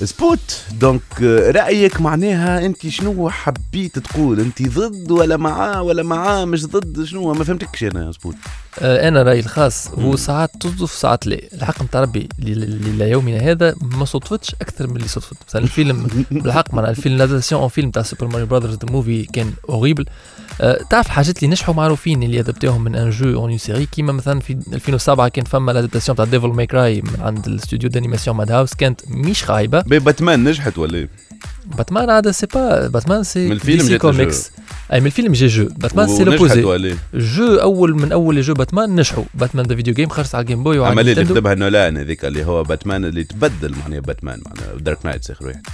[0.02, 0.62] سبوت.
[0.80, 6.66] donc آه، رأيك معناها أنت شنو حبيت تقول؟ أنت ضد ولا معاه ولا معاه مش
[6.66, 8.34] ضد؟ شنو؟ ما فهمتكش أنا سبوت.
[8.82, 11.38] أنا رأيي الخاص هو ساعات تصدف ساعات لا.
[11.52, 15.36] الحق نتاع ربي إلى يومنا هذا ما صدفتش أكثر من اللي صدفت.
[15.48, 19.52] مثلا الفيلم بالحق معناها الفيلم l'adaptation en film تاع Super Mario Brothers The Movie كان
[19.68, 20.04] horrible
[20.60, 24.40] أه تعرف حاجات اللي نجحوا معروفين اللي ادابتوهم من ان جو اون سيري كيما مثلا
[24.40, 28.74] في 2007 كان فما لادابتاسيون تاع ديفل ماي كراي من عند الاستوديو دانيماسيون ماد هاوس
[28.74, 31.08] كانت مش خايبه باتمان نجحت ولا إيه؟
[31.76, 34.50] باتمان عاد سي با باتمان سي من الفيلم كوميكس
[34.92, 39.24] أي من الفيلم جا جو باتمان سي لوبوزي؟ جو أول من أول جو باتمان نجحوا.
[39.34, 41.14] باتمان ذا فيديو جيم خرج على الجيم بوي وعلى اللي.
[41.14, 45.66] كتبها نولان هذيك اللي هو باتمان اللي تبدل معناها باتمان معناها دارك نايت اخر واحد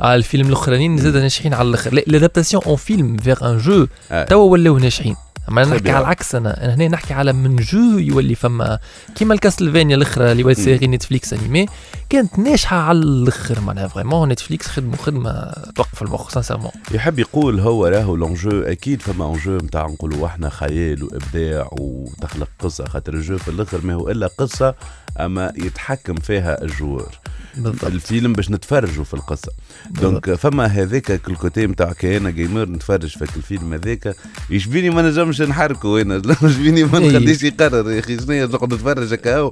[0.00, 2.02] على الفيلم الأخرانيين زاد ناجحين على الأخر.
[2.06, 4.24] لادابتاسيون اون فيلم فيغ ان جو آه.
[4.24, 5.16] توا ولاو ناجحين.
[5.48, 5.90] أما أنا Très نحكي.
[5.90, 8.78] على العكس أنا أنا هنا نحكي على من جو يولي فما.
[9.14, 11.66] كيما الكاستلفانيا الأخرى اللي ولات سيري نتفليكس أنيمي
[12.10, 14.28] كانت ناجحة على الأخر معناها فريمون.
[14.28, 19.86] نتفليكس خدموا خدمة توقف المخ سانسيرمون يحب يقول هو راهو لونجو أكيد فما اونجو نتاع
[19.86, 24.74] نقولوا إحنا خيال وإبداع وتخلق قصة خاطر الجو في الأخر ما هو إلا قصة
[25.20, 27.18] أما يتحكم فيها الجوار.
[27.56, 27.84] بالضبط.
[27.84, 29.52] الفيلم باش نتفرجوا في القصة.
[29.90, 34.16] دونك فما هذاك الكوتي نتاع كيانا جيمر نتفرج في الفيلم هذاك.
[34.50, 37.08] يشبيني ما نجمش نحركه أنا يشبيني ما إيه.
[37.08, 37.90] نخليش يقرر.
[37.90, 39.50] يا أخي شنو نقعد نتفرج هكا.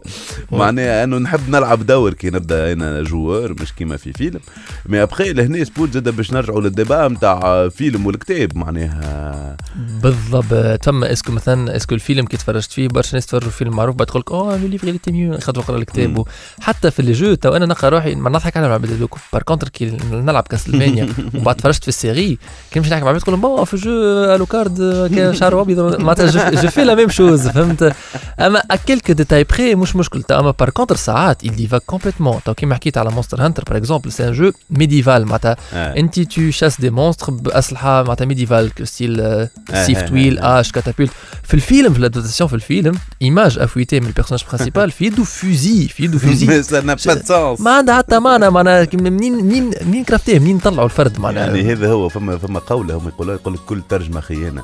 [0.52, 4.40] معناها انه نحب نلعب دور كي نبدأ أنا جوار مش كيما في فيلم.
[4.86, 9.56] مي ابخي لهنا سبوت زاد باش نرجعوا للديبا نتاع فيلم والكتاب معناها.
[10.02, 10.80] بالضبط.
[10.82, 14.20] تما اسكو مثلا اسكو الفيلم كي تفرجت فيه برشا ناس تفرجوا فيلم معروف بعد تقول
[14.20, 16.24] لك اوه ليفر اللي ميو خاطر نقرا الكتاب.
[16.60, 19.68] حتى في لي جو تو أنا نقرا روحي ما نضحك على العباد هذوك بار كونتر
[19.68, 22.38] كي نلعب كاسلفانيا وبعد تفرجت في السيري
[22.70, 23.90] كي نمشي نحكي مع عباد تقول لهم بون في جو
[24.34, 24.78] الوكارد
[25.14, 27.94] كان شعره ابيض معناتها جو في لا ميم شوز فهمت؟
[28.40, 32.54] أما اكلك ديتاي بري مش مشكل تو أما بار كونتر ساعات il divague كومبليتمون تو
[32.54, 35.96] كيما حكيت على مونستر هانتر باغ اكزومبل سي ان جو ميديفال معناتها آه.
[35.96, 40.60] انت تو شاس دي مونستر بأسلحة معناتها ميديفال ستيل آه، سيف آه، طويل آه.
[40.60, 41.10] اش كاتابولت
[41.42, 46.04] في الفيلم في الادابتاسيون في الفيلم ايماج افويتي من البيرسوناج برينسيبال في يده فوزي في
[46.04, 50.38] يده فوزي سا نا با سونس ما عندها حتى معنى معناها منين منين منين كرافتيه
[50.38, 53.82] منين طلعوا الفرد معناها يعني هذا هو فما فما قوله هم يقولوا يقول لك كل
[53.88, 54.62] ترجمة خيانة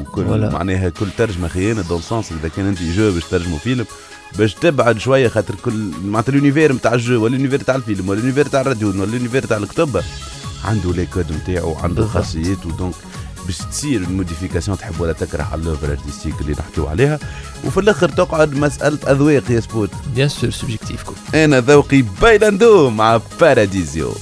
[0.00, 0.50] وكل ولا.
[0.50, 3.84] معناها كل ترجمة خيانة dans le sens إذا كان أنت jeu باش ترجموا فيلم
[4.38, 7.74] باش تبعد شوية خاطر كل معناتها ال univers نتاع ال jeu ولا ال univers تاع
[7.74, 10.00] الفيلم ولا ال univers تاع الراديو ولا ال univers تاع الكتب
[10.64, 12.10] عنده les codes نتاعو عنده بالضبط.
[12.14, 12.94] خاصيته donc
[13.46, 17.18] باش تصير ال modification تحب ولا تكره على ال l'œuvre artistique اللي نحكيو عليها.
[17.64, 19.90] وفي الآخر تقعد مسألة أذواق يا سبوت.
[20.14, 21.04] bien sûr subjectif
[21.34, 24.14] أنا ذوقي بايلاندو مع باراديزيو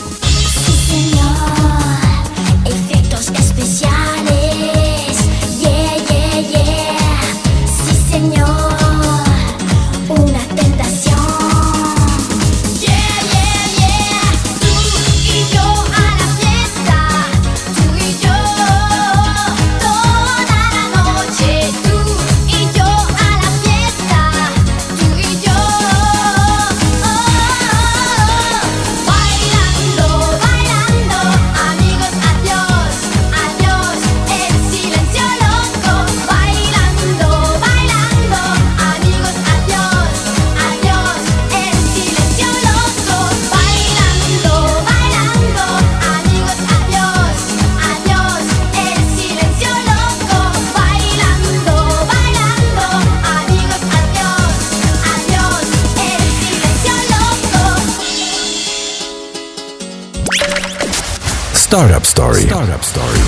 [61.71, 62.43] Startup Story.
[62.51, 63.21] Startup Story.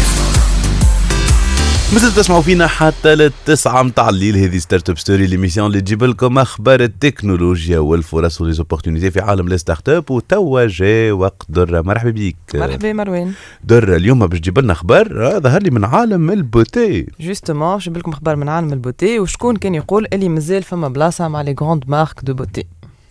[1.95, 4.37] مثل تسمعوا فينا حتى للتسعة متاع الليل.
[4.37, 9.47] هذه Startup Story l'émission اللي تجيب لكم أخبار التكنولوجيا والفرص و les opportunités في عالم
[9.47, 11.81] ال startup وتوا جاء وقت درة.
[11.81, 12.37] مرحبا بيك.
[12.55, 13.33] مرحبا مروان.
[13.65, 17.07] درة اليوم باش تجيب لنا أخبار آه، ظهر لي من عالم ال beauté.
[17.21, 19.19] justement نجيب لكم أخبار من عالم ال beauté.
[19.19, 22.67] وشكون كان يقول اللي مازال فما بلاصة مع les grandes marques de beauté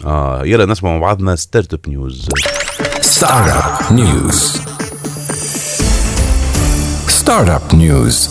[0.06, 2.30] آه يلا نسمع مع بعضنا Startup News
[3.20, 3.91] Startup
[7.32, 7.34] News.
[7.34, 8.30] Startup News.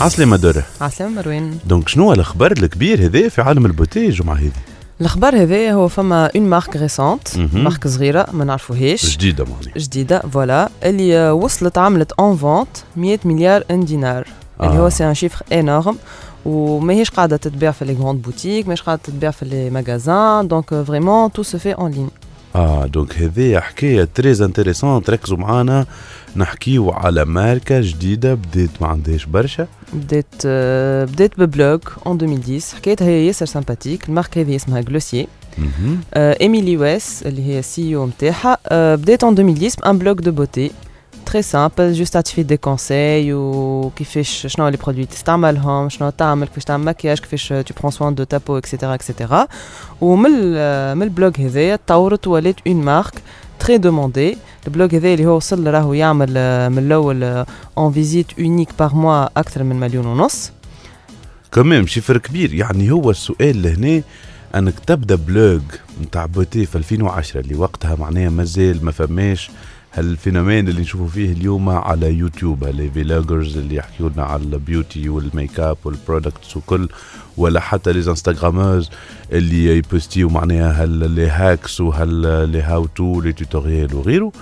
[0.00, 4.34] عسلامة درة عسلامة مروان donc شنو هو الأخبار الكبير هذا في عالم ال beauté الجمعة
[4.34, 4.50] هذه
[5.00, 7.28] الأخبار هذا هو فما une marque récente.
[7.38, 9.16] marque صغيرة ما نعرفوهاش.
[9.16, 14.28] جديدة معناها جديدة voilà اللي وصلت عملت une vente 100 مليار en دينار.
[14.62, 14.80] اللي آه.
[14.80, 15.98] هو c'est un chiffre énorme
[16.44, 21.32] وماهيش قاعدة تتباع في les grandes boutiques ماهيش قاعدة تتباع في les magasins donc vraiment
[21.32, 22.08] tout se fait en ligne
[22.56, 25.86] آه donc هذه حكاية très intéressante تركزوا معانا.
[26.36, 29.66] نحكيو على ماركة جديدة بدات ما عندهاش برشا.
[29.92, 35.26] بدات آه، بدات ب blog en 2010 حكايتها هي ياسر sympathique الماركة هذه اسمها Glossier
[35.58, 36.00] مهم.
[36.14, 40.70] Emily Weiss اللي هي CEO نتاعها آه، بدات en 2010 ب un blog de beauté
[41.26, 46.84] très simple juste تعطي des conseils وكيفاش شنو les produits تستعملهم شنو تعمل كيفاش تعمل
[46.84, 49.46] مكياج كيفاش tu prends soin de ta peau et cetera et cetera
[50.00, 50.30] ومن
[50.96, 53.22] من ال blog هذايا تطورت ولات une marque
[53.58, 56.28] très demandée ال blog هذا اللي هو وصل راهو يعمل
[56.70, 57.44] من الأول
[57.78, 60.52] en visites uniques par mois أكثر من مليون ونص
[61.52, 64.02] comme un chiffre كبير يعني هو السؤال لهنا
[64.54, 65.62] انك تبدا blog
[66.02, 69.50] نتاع beauté في 2010 اللي وقتها معناها مازال ما فماش
[69.96, 74.42] هال phénomène اللي نشوفوا فيه اليوم على YouTube ها les vloggers اللي يحكيوا لنا على
[74.42, 76.88] ال beauty وال make up وال products وكل
[77.36, 78.90] ولا حتى les Instagrameuses
[79.32, 80.84] اللي يpostيو معناها
[81.28, 84.32] hacks وهال les how to les tutorials وغيره.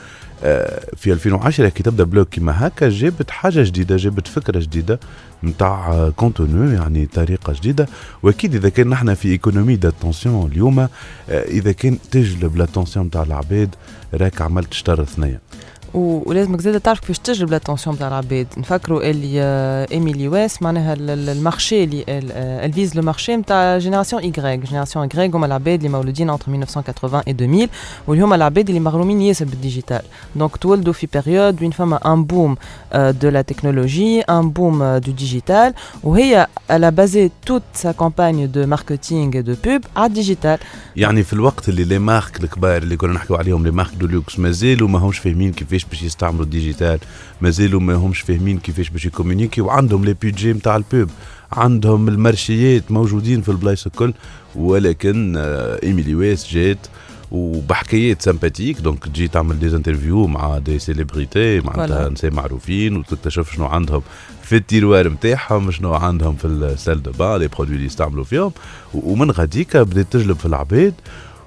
[0.96, 5.00] في 2010 كي تبدا blog كيما هكا جابت حاجة جديدة جابت فكرة جديدة
[5.44, 7.86] نتاع contenu يعني طريقة جديدة.
[8.22, 10.88] وأكيد إذا كان نحن في économie d'attention اليوم آه،
[11.28, 13.74] إذا كان تجلب l'attention نتاع العباد
[14.14, 15.40] راك عملت شطر ثنيه
[15.94, 18.46] ولازمك زاد تعرف كيفاش تجلب l'attention تاع العباد.
[18.56, 23.02] نفكروا اللي آه، Emily Weiss معناها ال- ال- marché اللي ال- آه، elle vise le
[23.02, 27.68] marché نتاع génération Y génération Y هما العباد اللي مولودين entre 1980 و 2000
[28.06, 30.02] واللي هما العباد اللي مغرومين ياسر بال digital.
[30.36, 32.56] donc تولدوا في période وين فما un boom
[32.94, 36.46] de la technologie un boom du digital وهي
[37.04, 40.58] basé toute sa campagne de marketing et de pub على ال digital
[40.96, 44.38] يعني في الوقت اللي les marques الكبار اللي كنا نحكيو عليهم les marques de luxe
[44.38, 46.98] مازالوا ما همش فاهمين كيفاش باش يستعملوا ال digital.
[47.40, 51.10] مازالوا ما همش فاهمين كيفاش باش يcommuniquي وعندهم les budgets نتاع ال pub.
[51.52, 54.14] عندهم المارشيات موجودين في البلايص الكل.
[54.54, 56.78] ولكن آه، Emily Weiss جات
[57.30, 62.08] وبحكايات sympathique donc تجي تعمل des interviews مع des célébrités معناتها.
[62.08, 64.02] نساء معروفين وتكتشف شنو عندهم
[64.42, 68.24] في ال tiroir نتاعهم شنو عندهم في ال salle de bain les produits اللي يستعملوا
[68.24, 68.52] فيهم.
[68.94, 70.94] ومن غاديكا بدات تجلب في العباد.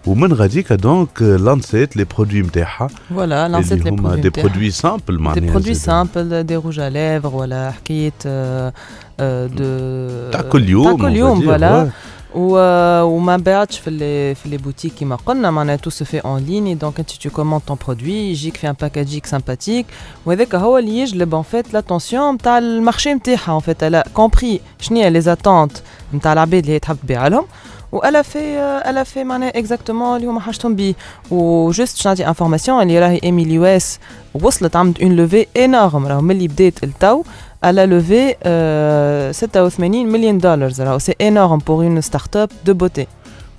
[0.07, 4.47] ومن غاديكا donc lancات les produits نتاعها voilà lancات اللي les هما produits دي نتاعها.
[4.47, 5.85] produits simples معناها des produits زادة.
[5.85, 8.73] simples des rouges à lèvres ولا حكايه آه،
[9.19, 12.17] آه، دو تاع كل يوم تاع كل on va يوم dire، voilà ouais.
[12.35, 12.57] و
[13.03, 16.77] وما باعتش في les في les boutiques كيما قلنا معناها tout se fait en ligne
[16.77, 19.85] donc انت tu commandes ton produit يجيك في un packaging sympathique
[20.25, 24.19] وهذاك هو اللي يجلب en fait l'attention نتاع ال marché نتاعها en fait elle a
[24.19, 25.71] compris شنو هي les attentes
[26.13, 27.45] نتاع العباد اللي هي تحب تبيع لهم
[27.91, 28.39] و elle fait
[28.89, 30.93] elle fait معناها exactement اللي هما حاجتهم بيه
[31.31, 33.99] و juste باش نعطي information اللي راهي Emily Weiss
[34.33, 37.23] وصلت عملت une levée énorme راهو ملي بدات التو
[37.65, 43.07] elle a levé euh, 86 مليون دولار راهو c'est énorme pour une startup de beauté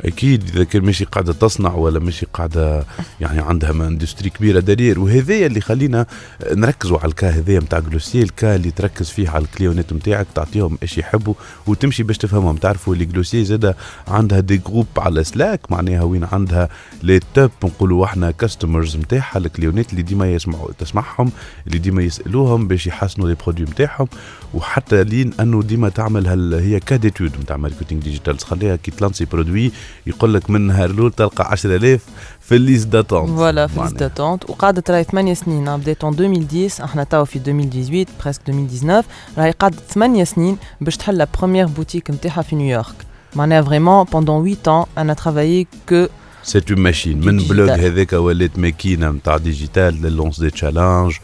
[0.04, 2.84] أكيد إذا كان ماشي قاعدة تصنع ولا ماشي قاعدة
[3.20, 4.98] يعني عندها ما industrie كبيرة دليل.
[4.98, 6.06] وهذا اللي خلينا
[6.52, 10.26] نركزوا على ال cas هذايا نتاع Glossier ال cas اللي تركز فيه على الكليونات نتاعك
[10.34, 11.34] تعطيهم إيش يحبوا
[11.66, 12.56] وتمشي باش تفهمهم.
[12.56, 13.74] تعرفوا اللي Glossier زاد
[14.08, 16.68] عندها des groupes على Slack معناها وين عندها
[17.02, 21.30] les top نقولوا إحنا customers نتاعها الكليونات اللي ديما يسمعوا تسمعهم
[21.66, 24.08] اللي ديما يسألوهم باش يحسنوا les produits نتاعهم
[24.54, 29.72] وحتى لين أنه ديما تعمل هي cas d'étude نتاع marketing digital تخليها كي تلانسي produit
[30.06, 32.04] يقول لك من نهار الأول تلقى 10000
[32.40, 33.28] في ال liste d'attente.
[33.28, 34.50] voilà في liste d'attente.
[34.50, 39.08] وقعدت راهي 8 سنين بدات en 2010 إحنا توا في 2018 presque 2019
[39.38, 42.94] راهي قعدت 8 سنين باش تحل la première boutique نتاعها في نيويورك.
[43.36, 46.06] معناها vraiment pendant 8 ans elle a travaillé que
[46.42, 47.56] c'est une machine من digital.
[47.56, 51.14] blog هذاك ولات ماكينة نتاع digital lance des challenges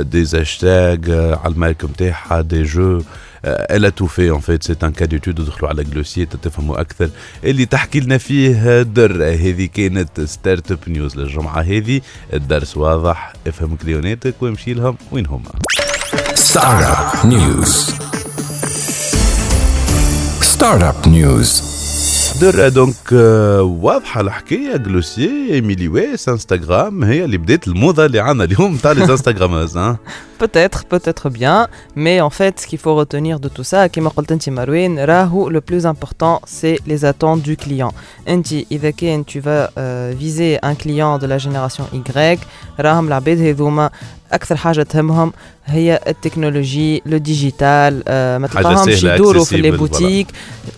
[0.00, 3.02] des hashtags على ال marque نتاعها des jeux
[3.44, 7.10] elle a tout fait en fait c'est un cas d'étude ادخلوا على Glossier تفهموا أكثر.
[7.44, 12.00] اللي تحكي لنا فيه در هذه كانت Startup News للجمعة هذه.
[12.32, 13.32] الدرس واضح.
[13.46, 15.50] افهم كليوناتك وامشي لهم وين هما.
[16.34, 17.72] Startup News.
[20.42, 21.69] Startup News.
[22.41, 28.43] در دونك آه، واضحه الحكايه جلوسي ايميلي ويس انستغرام هي اللي بدات الموضه اللي عندنا
[28.43, 29.97] اليوم تاع لي انستغراموز ها
[30.37, 34.31] Peut-être, peut-être bien, mais en fait, ce qu'il faut retenir de tout ça, كما قلت
[34.31, 37.93] انت مروان, راهو le plus important, c'est les attentes du client.
[38.27, 42.39] انت إذا كان tu vas euh, viser un client de la génération Y,
[42.79, 43.37] راهم العباد
[44.30, 45.32] هذوما أكثر حاجة تهمهم
[45.66, 50.26] هي التكنولوجي le digital آه ما تلقاهمش يدوروا في les boutiques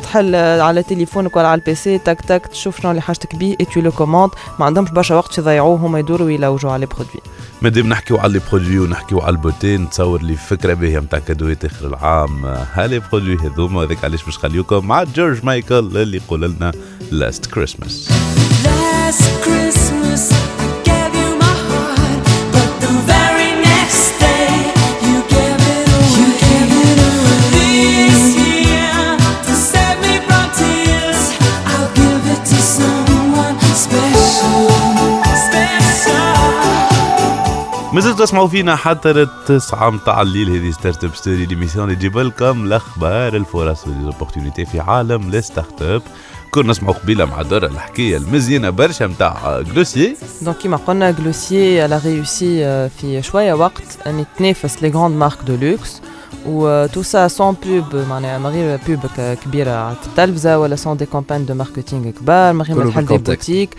[0.03, 3.64] تحل على تليفونك ولا على ال PC تك تك تشوف شنو اللي حاجتك بيه et
[3.64, 7.20] tu le commandes ما عندهمش برشا وقت يضيعوه هما يدوروا يلوجوا على les produits.
[7.62, 11.64] مادام نحكيو على les produits ونحكيو على ال beauté نتصور لي فكرة باهيه نتاع كادوات
[11.64, 12.44] آخر العام.
[12.44, 16.72] ها les produits هذوما هذاك علاش باش نخليوكم مع جورج مايكل اللي يقول لنا
[17.11, 18.09] Last Christmas
[19.12, 20.61] Last Christmas.
[37.93, 43.36] مازلتوا تسمعوا فينا حتى التسعة متاع الليل هذه Startup Story l'émission اللي تجيب لكم الأخبار
[43.36, 46.03] الفرص و les opportunités في عالم les startups.
[46.51, 52.35] كنا نسمعوا قبيلة مع دار الحكاية المزيانة برشا متاع Glossier donc كيما قلنا Glossier elle
[52.35, 56.01] a réussi في شوية وقت أن تنافس les grandes marques de luxe
[56.47, 59.95] و tout ça sans pub معناها من غير pub كبيرة.
[59.95, 63.18] في التلفزه ولا sans des campagnes de marketing كبار من غير ما تحل des.
[63.18, 63.76] boutiques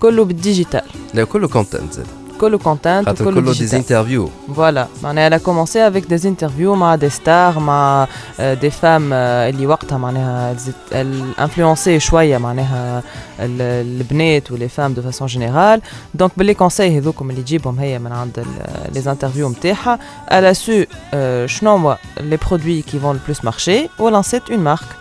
[0.00, 0.82] كله بال digital
[1.14, 2.06] لا كله content زاد
[2.40, 6.22] كله content خاطر وكله كله des digital interviews voilà معناها elle a commencé avec des
[6.26, 8.08] interviews مع des stars مع
[8.40, 13.02] آه، des femmes آه، اللي وقتها معناها elles étaient- elles influençaient شوية معناها
[13.40, 13.62] ال-
[14.00, 15.80] البنات و les femmes de façon générale
[16.14, 18.46] donc ب les conseils هذوكم اللي تجيبهم هي من عند
[18.94, 19.98] les interviews نتاعها
[20.30, 24.50] elle a su آه، شنو هما les produits qui vont le plus marcher و lancer
[24.52, 24.92] une marque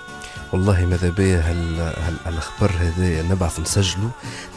[0.53, 1.79] والله ماذا بيا هال...
[1.79, 2.13] هال...
[2.25, 4.09] هالخبر هذا نبعث نسجله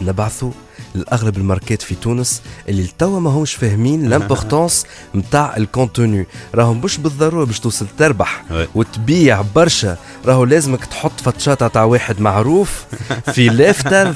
[0.03, 0.51] نبعثه
[0.95, 6.99] لأغلب الماركات في تونس اللي لتوا ما همش فاهمين l'importance نتاع ال contenu راهم مش
[6.99, 8.45] بالضرورة باش توصل تربح.
[8.75, 9.97] وتبيع برشا.
[10.27, 12.85] راهو لازمك تحط فتشاطه تاع واحد معروف
[13.33, 14.13] في لافتة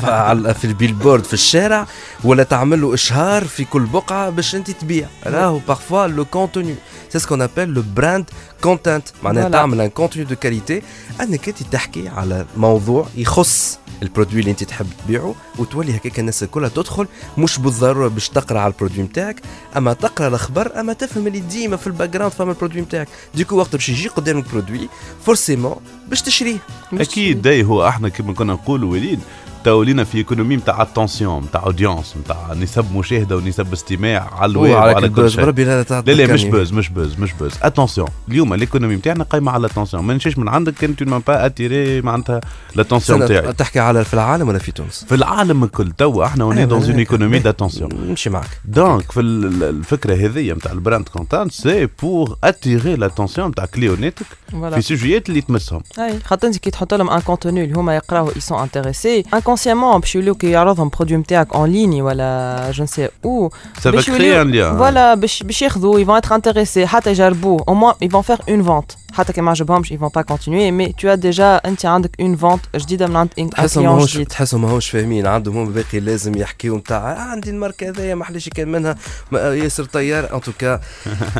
[0.52, 1.86] في ال billboard في الشارع
[2.24, 5.06] ولا تعمل له إشهار في كل بقعة باش أنت تبيع.
[5.26, 6.74] راهو parfois le contenu
[7.12, 8.24] c'est ce qu'on appelle le brand
[8.62, 9.48] content معناها.
[9.48, 10.82] تعمل un contenu de qualité
[11.20, 16.42] أنك أنت تحكي على موضوع يخص ال produit اللي أنت تحب تبيعه وتولي هكاك الناس
[16.52, 17.06] كلها تدخل
[17.38, 19.40] مش بالضرورة باش تقرأ على ال produit نتاعك
[19.76, 23.41] أما تقرأ الأخبار أما تفهم اللي ديما في ال background فما ال produit نتاعك du
[23.41, 24.88] coup وقت باش يجي قدامك produit
[25.26, 25.76] forcément
[26.08, 26.58] باش تشريه.
[26.92, 29.20] أكيد داي هو أحنا كما كنا نقولوا وليد.
[29.64, 35.08] تولينا في économie نتاع attention نتاع audience نتاع نسب مشاهدة ونسب استماع على الويب وعلى
[35.08, 35.40] كل شيء.
[35.44, 36.50] بربي لا لا لا مش تذكرني.
[36.50, 40.12] buzz مش buzz مش buzz attention اليوم ال économie نتاعنا قايمة على ال attention ما
[40.12, 42.40] نمشيش من عندك كان tu vas attirer معناتها
[42.74, 45.92] ال attention نتاعي تحكي على في العالم ولا في تونس؟ في العالم الكل.
[45.98, 46.98] توا إحنا on est dans une.
[46.98, 47.38] économie.
[47.38, 52.96] d'attention نمشي معك donc في ال- الفكرة هذه نتاع ال brand content c'est pour attirer
[52.96, 54.26] l'attention نتاع كليوناتك
[54.74, 58.32] في سوجيات اللي تمسهم أي خاطر أنت كي تحط لهم un contenu اللي هما يقراوه
[58.36, 63.08] ils sont intéressés inconsciemment باش يوليو كي يعرضهم produit نتاعك en ligne ولا je sais
[63.24, 64.76] où Ça va باش créer يوليو- un lien.
[64.78, 66.84] voilà باش باش ياخذوا ils vont être intéressés.
[66.84, 69.11] حتى يجربوه au moins ils vont faire une vente.
[69.12, 72.36] حتى كي ما عجبهمش ils vont pas continuer mais tu as déjà انت عندك une
[72.42, 76.00] vente جديده من عند un تحسهم client ماهوش جديد تحسهم ماهوش فاهمين عندهم هم باقي
[76.00, 78.96] لازم يحكيوا نتاع آه عندي الماركه هذايا ما حليش كان منها
[79.32, 80.80] ما- ياسر طيار ان توكا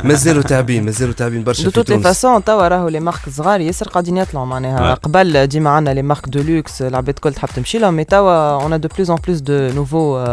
[0.04, 3.18] مازالوا تعبين مازالوا تعبين برشا دو في توت لي تونس فاسون توا راهو لي مارك
[3.36, 4.98] صغار ياسر قاعدين يطلعوا معناها Ouais.
[4.98, 8.80] قبل ديما عندنا لي مارك دو لوكس العباد الكل تحب تمشي لهم مي توا اون
[8.80, 10.24] دو بلوز ان بلوس دو نوفو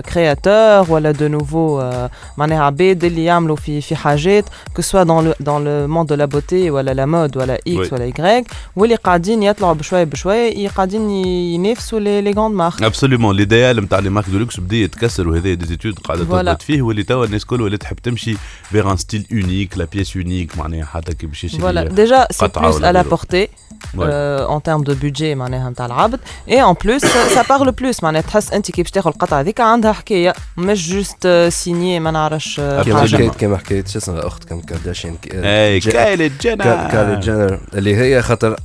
[0.00, 1.90] كرياتور ولا دو نوفو
[2.36, 4.44] معناها عباد اللي يعملوا في في حاجات
[4.76, 7.92] كو سوا دون لو دون لو موند دو لا بوتي ولا لا مود ولا إكس.
[7.92, 8.46] ولا ايغريك
[8.76, 14.10] واللي قاعدين يطلعوا بشويه بشويه قاعدين ينافسوا les les grandes marques absolument l'idéal نتاع les
[14.10, 16.24] marques de luxe بدا يتكسر وهذا des études قاعدة.
[16.52, 18.36] تثبت فيه واللي توا الناس الكل ولات تحب تمشي
[18.70, 23.08] vers un style unique la pièce unique معناها حتى كي باش يشري à la غيره.
[23.14, 23.48] portée
[23.96, 24.00] Ouais.
[24.00, 28.22] euh, en termes de budget معناها نتاع العبد en plus ça, ça parle plus معناها
[28.22, 32.94] تحس أنت كي باش تاخذ القطعة هذيك عندها حكاية مش juste signée ما نعرفش حاجة
[33.16, 37.60] حكيت كما حكيت شو اسمها أخت كم كارداشيان اي جا- كايلي كا- كاري جينر جينر
[37.74, 38.56] اللي هي خاطر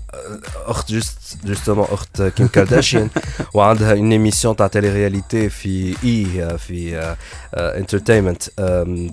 [0.66, 3.10] اخت juste justement اخت كيم كارداشيان
[3.54, 7.16] وعندها une émission تاع télé-réalité في E في
[7.58, 8.44] Entertainment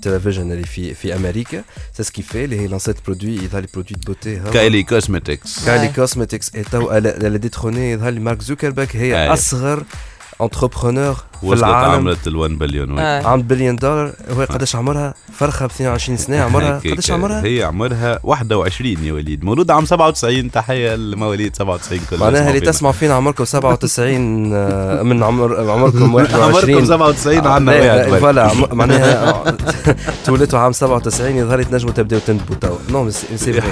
[0.02, 1.62] Television اللي في في أمريكا
[1.96, 5.64] c'est ce qui fait اللي هي لانسات produit يظهر لي produits de beauté Kylie Cosmetics
[5.66, 5.96] Kylie Ouais.
[5.96, 9.32] Cosmetics et tout elle a détrôné يظهر لي مارك زوكربيرغ هي Ouais.
[9.32, 9.84] اصغر
[10.42, 12.98] entrepreneur في وصلت العالم عملت ال 1 بليون.
[12.98, 13.26] آه.
[13.26, 18.18] عند بليون دولار وهي قداش عمرها فرخة ب 22 سنة عمرها قداش عمرها؟ هي عمرها
[18.24, 22.60] 21 يا وليد مولودة عام 97 تحية لمواليد 97 كل معناها اللي.
[22.60, 28.20] تسمعوا فينا عمركم 97 آه، من عمر عمركم عمركم 21 97 عندنا لا، واحد بل.
[28.20, 29.42] voilà معناها
[30.26, 33.10] تولدتوا عام 97 يظهر تنجموا تبداو تندبوا تو نو.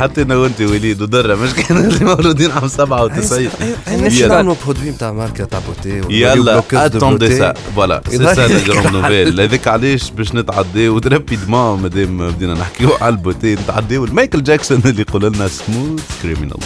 [0.00, 3.48] حتى أنا وانت وليد ودرة مش كان اللي مولودين عام 97
[3.88, 4.34] نمشي يلا.
[4.34, 7.38] نعملوا produit نتاع ماركة تاع beauté ولا يلا attendez.
[7.38, 8.02] ça voilà.
[8.10, 13.54] c'est ça la nouvelle هذاك علاش باش نتعداو rapidement مادام بدينا نحكيو على ال beauté.
[13.54, 16.58] نتعداو لمايكل جاكسون اللي يقول لنا Smooth Criminal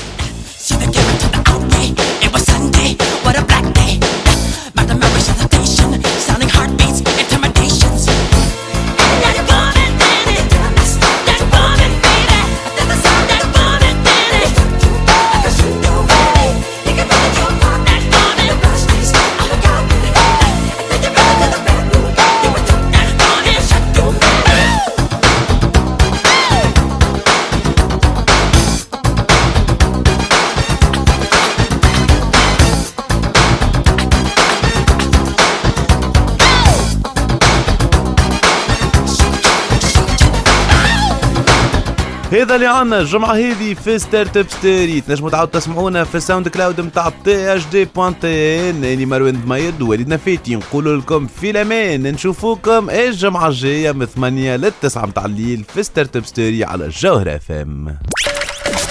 [42.53, 47.12] هذا اللي عنا الجمعة هذه في Startup Story تنجموا تعاودوا تسمعونا في ال SoundCloud نتاع
[47.24, 52.03] THD point tn اني مروان دميد ووليد نفاتي نقول لكم في الأمان.
[52.03, 57.99] نشوفوكم الجمعة الجاية من 8 ل 9 متاع الليل في Startup Story على الجوهرة FM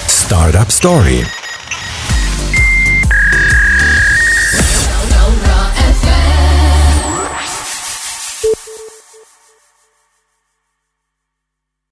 [0.08, 1.41] Startup Story.